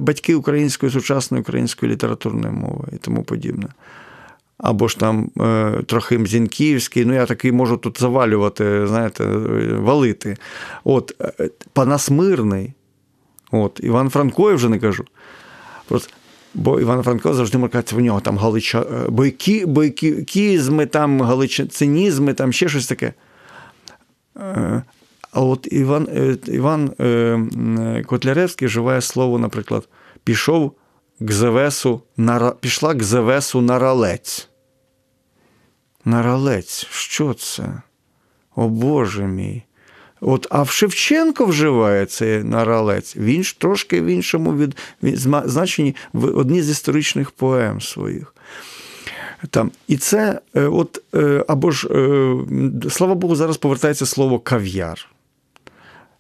батьки 0.01 0.35
української 0.35 0.92
сучасної 0.92 1.40
української 1.40 1.92
літературної 1.92 2.55
мови 2.55 2.88
і 2.92 2.96
тому 2.96 3.22
подібне 3.22 3.68
або 4.62 4.88
ж 4.88 4.98
там 4.98 5.31
е, 5.40 5.72
Трохим 5.87 6.27
Зінківський, 6.27 7.05
ну 7.05 7.14
я 7.14 7.27
такий 7.27 7.53
можу 7.53 7.77
тут 7.77 8.01
завалювати, 8.01 8.87
знаєте, 8.87 9.25
валити. 9.77 10.37
От, 10.85 11.14
е, 11.40 11.51
Панасмирний, 11.72 12.72
от, 13.51 13.81
Іван 13.83 14.11
Франко, 14.11 14.51
я 14.51 14.57
вже 14.57 14.68
не 14.68 14.79
кажу. 14.79 15.05
Просто, 15.88 16.12
Бо 16.55 16.81
Іван 16.81 17.03
Франко 17.03 17.35
завжди 17.35 17.59
маркається 17.59 17.96
в 17.96 18.01
нього 18.01 18.20
там 18.20 18.38
галича, 18.38 18.81
е, 18.81 19.11
бойкі, 19.11 19.66
бойкізми, 19.66 20.87
там 20.87 21.22
галичинізми, 21.22 22.35
там 22.35 22.53
ще 22.53 22.68
щось 22.68 22.87
таке. 22.87 23.12
А 25.33 25.40
от 25.40 25.68
Іван 25.71 26.09
Іван 26.47 26.88
Котляревський 28.07 28.68
вживає 28.68 29.01
слово, 29.01 29.38
наприклад, 29.38 29.88
пішов 30.25 30.73
к 31.21 31.33
Зевесу, 31.33 32.03
пішла 32.61 32.95
к 32.95 33.05
Зевесу 33.05 33.61
на 33.61 33.79
ралець. 33.79 34.49
Наралець, 36.05 36.87
що 36.90 37.35
це? 37.35 37.83
О 38.57 38.68
Боже 38.68 39.27
мій. 39.27 39.62
От, 40.21 40.47
А 40.51 40.62
в 40.62 40.71
Шевченко 40.71 41.47
вживає 41.47 42.07
цей 42.07 42.45
наралець. 42.45 43.16
Він 43.16 43.45
ж 43.45 43.59
трошки 43.59 44.01
в 44.01 44.07
іншому 44.07 44.57
від, 44.57 44.77
від 45.03 45.18
значенні 45.45 45.97
в 46.12 46.38
одній 46.38 46.62
з 46.62 46.71
історичних 46.71 47.31
поем 47.31 47.81
своїх. 47.81 48.35
Там. 49.51 49.71
І 49.88 49.97
це, 49.97 50.40
е, 50.55 50.62
от, 50.66 51.03
е, 51.14 51.45
або 51.49 51.71
ж, 51.71 51.88
е, 51.88 52.37
слава 52.90 53.14
Богу, 53.14 53.37
зараз 53.37 53.57
повертається 53.57 54.07
слово 54.07 54.38
кав'яр. 54.38 55.09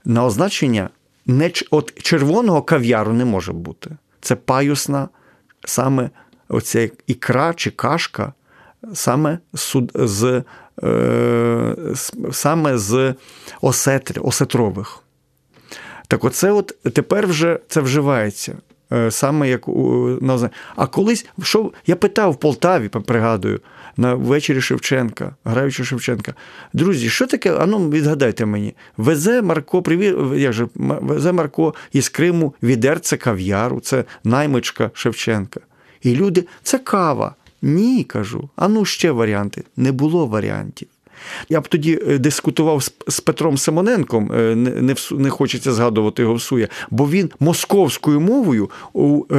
На 0.04 0.24
означення 0.24 0.90
не, 1.26 1.50
от 1.70 2.02
червоного 2.02 2.62
кав'яру 2.62 3.12
не 3.12 3.24
може 3.24 3.52
бути. 3.52 3.90
Це 4.20 4.36
паюсна, 4.36 5.08
саме 5.64 6.10
оця 6.48 6.88
ікра 7.06 7.54
чи 7.54 7.70
кашка 7.70 8.32
саме 8.94 9.38
з 9.94 10.42
е, 10.82 11.74
саме 12.32 12.78
з 12.78 13.14
осетр, 13.60 14.20
осетрових. 14.22 15.02
Так 16.08 16.24
оце 16.24 16.52
от 16.52 16.76
тепер 16.92 17.26
вже 17.26 17.58
це 17.68 17.80
вживається. 17.80 18.56
Е, 18.92 19.10
саме 19.10 19.48
як 19.48 19.68
у 19.68 20.18
на 20.20 20.50
А 20.76 20.86
колись 20.86 21.26
що 21.42 21.72
я 21.86 21.96
питав 21.96 22.32
в 22.32 22.36
Полтаві, 22.36 22.88
пригадую, 22.88 23.60
на 23.96 24.14
вечері 24.14 24.60
Шевченка, 24.60 25.34
граючи 25.44 25.84
Шевченка. 25.84 26.34
Друзі, 26.72 27.08
що 27.08 27.26
таке? 27.26 27.56
А 27.58 27.66
ну 27.66 27.90
відгадайте 27.90 28.46
мені, 28.46 28.74
везе 28.96 29.42
Марко, 29.42 29.82
привіт, 29.82 30.16
як 30.34 30.52
же, 30.52 30.68
везе 30.74 31.32
Марко 31.32 31.74
із 31.92 32.08
Криму 32.08 32.54
відерце 32.62 33.16
кав'яру, 33.16 33.80
це 33.80 34.04
наймичка 34.24 34.90
Шевченка. 34.94 35.60
І 36.02 36.14
люди, 36.16 36.44
це 36.62 36.78
кава. 36.78 37.34
Ні, 37.62 38.04
кажу. 38.04 38.50
А 38.56 38.68
ну 38.68 38.84
ще 38.84 39.10
варіанти. 39.10 39.64
Не 39.76 39.92
було 39.92 40.26
варіантів. 40.26 40.88
Я 41.48 41.60
б 41.60 41.68
тоді 41.68 42.00
е, 42.08 42.18
дискутував 42.18 42.82
з 43.08 43.20
Петром 43.20 43.58
Симоненком, 43.58 44.32
е, 44.32 44.54
не 44.54 44.94
не, 45.10 45.30
хочеться 45.30 45.72
згадувати 45.72 46.22
його 46.22 46.34
всує, 46.34 46.68
бо 46.90 47.08
він 47.08 47.30
московською 47.40 48.20
мовою 48.20 48.70
е, 48.94 49.34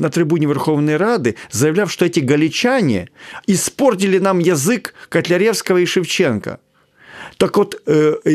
на 0.00 0.08
трибуні 0.08 0.46
Верховної 0.46 0.96
Ради 0.96 1.34
заявляв, 1.52 1.90
що 1.90 2.08
ці 2.08 2.26
галічані 2.26 3.06
іспортили 3.46 4.20
нам 4.20 4.40
язик 4.40 4.94
Котляревського 5.08 5.78
і 5.78 5.86
Шевченка. 5.86 6.58
Так 7.36 7.58
от, 7.58 7.82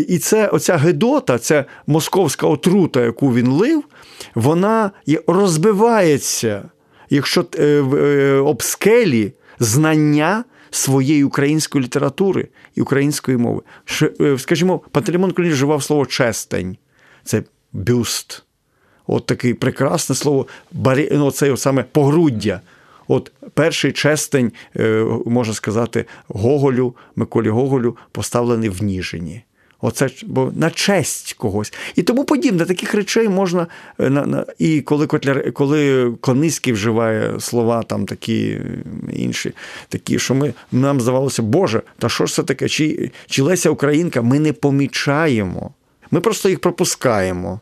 і 0.08 0.18
це 0.18 0.48
оця 0.48 0.78
Гедота, 0.78 1.38
ця 1.38 1.66
московська 1.88 2.48
отрута, 2.48 3.02
яку 3.02 3.34
він 3.34 3.48
лив, 3.48 3.84
вона 4.36 4.92
розбивається 5.28 6.70
якщо 7.10 7.46
об 8.46 8.64
скелі 8.64 9.34
знання 9.60 10.44
своєї 10.72 11.24
української 11.24 11.84
літератури 11.84 12.48
і 12.76 12.82
української 12.82 13.38
мови. 13.38 13.62
Е, 14.22 14.38
скажімо, 14.38 14.82
Пантелеймон 14.92 15.32
Куліш 15.32 15.54
вживав 15.54 15.84
слово 15.84 16.06
честень, 16.06 16.78
це 17.24 17.44
бюст. 17.74 18.44
От 19.08 19.26
таке 19.26 19.54
прекрасне 19.54 20.16
слово, 20.16 20.48
ну, 21.12 21.32
це 21.32 21.58
саме 21.58 21.84
погруддя. 21.84 22.62
От 23.08 23.32
перший 23.54 23.92
честень, 23.92 24.52
можна 25.26 25.54
сказати, 25.54 26.06
Гоголю, 26.28 26.96
Миколі 27.16 27.50
Гоголю, 27.50 27.98
поставлений 28.12 28.70
в 28.70 28.84
Ніжині. 28.84 29.44
Оце 29.82 30.10
бо 30.24 30.52
на 30.56 30.72
честь 30.72 31.34
когось. 31.34 31.74
І 31.96 32.04
тому 32.04 32.24
подібне, 32.26 32.66
таких 32.66 32.94
речей 32.94 33.30
можна. 33.30 33.68
Е, 34.00 34.10
на, 34.10 34.26
на, 34.26 34.46
І 34.58 34.82
коли 34.82 35.08
Котляр, 35.08 35.54
коли 35.54 36.12
Кониський 36.22 36.74
вживає 36.74 37.40
слова 37.40 37.84
там 37.84 38.06
такі 38.06 38.62
інші, 39.14 39.54
такі, 39.90 40.20
що 40.20 40.36
ми 40.36 40.54
нам 40.72 41.02
здавалося, 41.02 41.42
Боже, 41.42 41.82
та 41.98 42.10
що 42.10 42.26
ж 42.26 42.34
це 42.34 42.44
таке? 42.44 42.70
Чи, 42.70 43.12
чи 43.26 43.42
Леся 43.42 43.70
Українка 43.70 44.22
ми 44.22 44.40
не 44.40 44.54
помічаємо? 44.54 45.74
Ми 46.12 46.20
просто 46.20 46.50
їх 46.50 46.60
пропускаємо. 46.60 47.60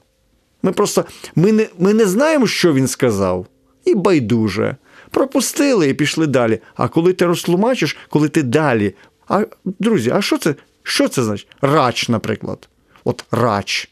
Ми 0.64 0.72
просто 0.72 1.06
ми 1.36 1.52
не, 1.52 1.68
ми 1.80 1.94
не 1.94 2.06
знаємо, 2.06 2.48
що 2.48 2.74
він 2.74 2.88
сказав, 2.88 3.46
і 3.86 3.96
байдуже. 3.96 4.76
Пропустили 5.12 5.90
і 5.90 5.94
пішли 5.94 6.28
далі. 6.28 6.60
А 6.76 6.88
коли 6.88 7.14
ти 7.14 7.26
розтлумачиш, 7.26 7.98
коли 8.10 8.30
ти 8.30 8.44
далі. 8.44 8.94
А 9.28 9.46
друзі, 9.66 10.12
а 10.16 10.22
що 10.22 10.38
це? 10.38 10.56
Що 10.88 11.08
це 11.08 11.24
значить? 11.24 11.48
Рач, 11.62 12.10
наприклад. 12.10 12.70
От 13.04 13.26
рач. 13.32 13.90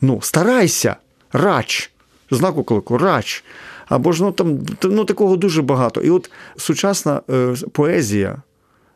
Ну, 0.00 0.20
старайся, 0.22 0.96
рач. 1.32 1.90
Знак 2.30 2.58
оклику, 2.58 2.98
рач. 2.98 3.44
Або 3.86 4.12
ж 4.12 4.22
ну, 4.22 4.32
там 4.32 4.58
ну, 4.82 5.04
такого 5.04 5.36
дуже 5.36 5.62
багато. 5.62 6.00
І 6.00 6.10
от 6.10 6.30
сучасна 6.56 7.20
е, 7.30 7.54
поезія, 7.72 8.42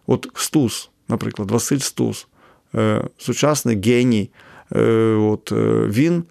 от 0.07 0.29
Стус, 0.35 0.91
наприклад, 1.09 1.51
Василь 1.51 1.79
Стус, 1.79 2.27
е, 2.75 3.05
сучасний 3.19 3.81
геній, 3.81 4.31
е, 4.73 4.81
от, 5.15 5.53
е, 5.53 5.87
він 5.89 6.25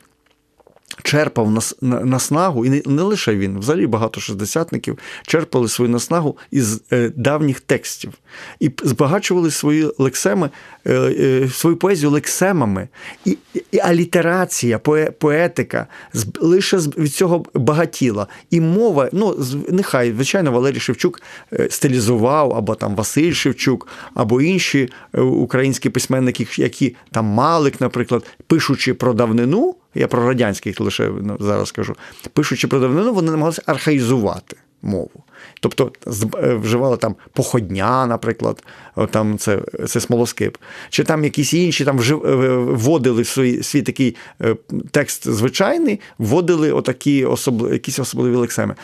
черпав 1.04 1.64
наснагу, 1.82 2.66
і 2.66 2.70
не, 2.70 2.82
не 2.86 3.02
лише 3.02 3.36
він, 3.36 3.60
взагалі 3.60 3.88
багато 3.88 4.22
шестидесятників 4.22 4.98
черпали 5.28 5.68
свою 5.68 5.92
наснагу 5.92 6.38
із 6.52 6.82
е, 6.92 7.12
давніх 7.16 7.60
текстів 7.60 8.14
і 8.60 8.72
збагачували 8.84 9.52
свої 9.52 9.92
лексеми, 9.98 10.50
е, 10.86 10.94
е, 10.94 11.50
свою 11.50 11.78
поезію 11.78 12.12
лексемами. 12.12 12.88
І, 13.26 13.38
і 13.72 13.80
алітерація, 13.80 14.80
поетика 15.20 15.88
з, 16.14 16.26
лише 16.40 16.78
від 16.78 17.14
цього 17.14 17.46
багатіла. 17.54 18.28
І 18.50 18.62
мова, 18.62 19.10
ну 19.14 19.38
нехай, 19.70 20.12
звичайно, 20.12 20.52
Валерій 20.52 20.80
Шевчук 20.80 21.22
стилізував, 21.70 22.54
або 22.54 22.76
там 22.76 22.96
Василь 22.96 23.34
Шевчук, 23.34 23.88
або 24.14 24.42
інші 24.42 24.90
українські 25.14 25.90
письменники, 25.90 26.48
які 26.58 26.96
там 27.12 27.26
Малик, 27.26 27.82
наприклад, 27.82 28.26
пишучи 28.48 28.94
про 28.94 29.14
давнину 29.14 29.76
я 29.96 30.08
про 30.08 30.28
радянських 30.28 30.80
лише 30.80 31.10
ну, 31.22 31.38
зараз 31.40 31.72
кажу, 31.72 31.96
пишучи 32.34 32.68
про 32.68 32.80
давнину, 32.80 33.14
вони 33.14 33.32
намагалися 33.32 33.62
архаїзувати 33.66 34.58
мову. 34.84 35.24
Тобто 35.60 35.92
е, 36.38 36.54
вживали 36.54 36.98
там 36.98 37.16
походня, 37.34 38.06
наприклад, 38.06 38.64
там 39.12 39.38
це 39.38 39.60
це 39.88 40.00
смолоскип, 40.00 40.58
чи 40.90 41.04
там 41.04 41.24
якісь 41.24 41.54
інші 41.54 41.86
там 41.86 42.00
е, 42.00 42.14
вводили 42.56 43.24
свій, 43.24 43.64
свій 43.64 43.82
такий 43.82 44.16
е, 44.42 44.56
текст 44.92 45.28
звичайний, 45.28 46.00
вводили 46.18 46.72
отакі 46.72 47.26
особливі, 47.26 47.74
якісь 47.74 48.00
особливі 48.00 48.36
лексеми. 48.36 48.76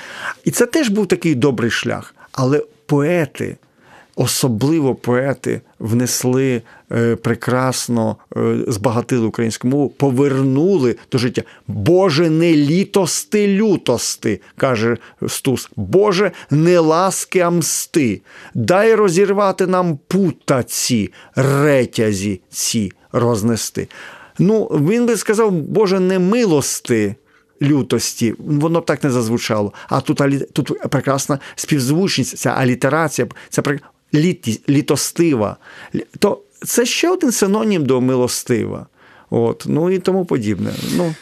І 0.43 0.52
це 0.52 0.65
теж 0.65 0.89
був 0.89 1.08
такий 1.08 1.36
добрий 1.36 1.72
шлях. 1.72 2.15
Але 2.32 2.63
поети 2.86 3.58
особливо 4.19 4.95
поети 4.95 5.62
внесли 5.79 6.62
е, 6.91 7.15
прекрасно, 7.15 8.15
е, 8.38 8.58
збагатили 8.67 9.25
українську 9.25 9.67
мову, 9.67 9.89
повернули 9.89 10.95
до 11.12 11.17
життя. 11.17 11.41
Боже, 11.67 12.29
не 12.29 12.53
літости, 12.53 13.47
лютости, 13.47 14.41
каже 14.58 14.97
Стус. 15.27 15.69
Боже, 15.75 16.32
не 16.49 16.79
ласки, 16.79 17.39
а 17.39 17.49
мсти. 17.49 18.21
Дай 18.53 18.95
розірвати 18.95 19.67
нам 19.67 19.99
пута 20.08 20.63
ці, 20.63 21.12
ретязі 21.36 22.41
ці 22.49 22.91
рознести. 23.12 23.88
Ну, 24.39 24.65
він 24.65 25.05
би 25.05 25.17
сказав, 25.17 25.51
Боже, 25.51 25.99
не 25.99 26.19
милости. 26.19 27.15
Лютості, 27.62 28.36
воно 28.39 28.82
б 28.82 28.86
так 28.86 29.03
не 29.03 29.10
зазвучало. 29.10 29.73
А 29.89 30.01
тут 30.01 30.21
тут 30.53 30.89
прекрасна 30.89 31.39
співзвучність, 31.55 32.38
ця 32.38 32.49
алітерація, 32.49 33.27
це 33.49 33.62
літі, 34.13 34.62
літостива, 34.69 35.58
то 36.19 36.41
це 36.65 36.86
ще 36.86 37.10
один 37.10 37.32
синонім 37.32 37.86
до 37.86 38.02
милостива. 38.02 38.88
От, 39.30 39.63
Ну 39.67 39.89
і 39.89 40.00
тому 40.00 40.26
подібне. 40.26 40.72
Ну, 40.95 41.15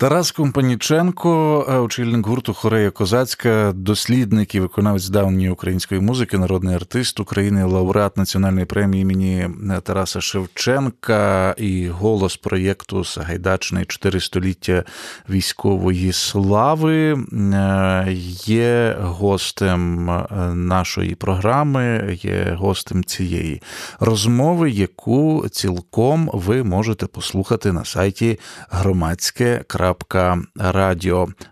Тарас 0.00 0.32
Компаніченко, 0.32 1.66
е, 1.68 1.78
очільник 1.78 2.26
гурту 2.26 2.54
Хорея 2.54 2.90
Козацька, 2.90 3.72
дослідник 3.74 4.54
і 4.54 4.60
виконавець 4.60 5.08
давньої 5.08 5.50
української 5.50 6.00
музики, 6.00 6.38
народний 6.38 6.74
артист 6.74 7.20
України, 7.20 7.64
лауреат 7.64 8.16
національної 8.16 8.66
премії 8.66 9.02
імені 9.02 9.48
е, 9.70 9.80
Тараса 9.80 10.20
Шевченка 10.20 11.54
і 11.58 11.88
голос 11.88 12.36
проєкту 12.36 13.04
Сагайдачний 13.04 13.84
чотири 13.84 14.20
століття 14.20 14.84
військової 15.30 16.12
слави. 16.12 17.12
Е, 17.32 18.06
є 18.44 18.96
гостем 19.00 20.10
нашої 20.54 21.14
програми, 21.14 22.18
є 22.22 22.56
гостем 22.58 23.04
цієї 23.04 23.62
розмови, 24.00 24.70
яку 24.70 25.48
цілком 25.50 26.30
ви 26.32 26.62
можете 26.62 27.06
послухати 27.06 27.72
на 27.72 27.84
сайті 27.84 28.40
громадське. 28.70 29.64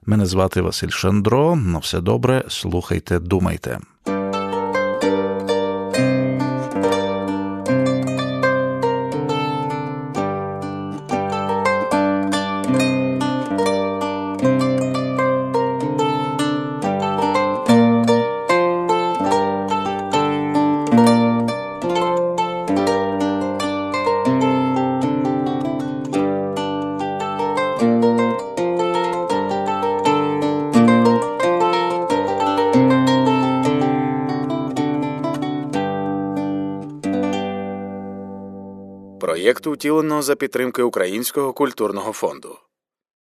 Мене 0.06 0.26
звати 0.26 0.60
Василь 0.60 0.88
Шандро. 0.88 1.56
На 1.56 1.78
все 1.78 2.00
добре, 2.00 2.44
слухайте, 2.48 3.18
думайте. 3.18 3.78
За 40.22 40.36
підтримки 40.36 40.82
Українського 40.82 41.52
культурного 41.52 42.12
фонду. 42.12 42.58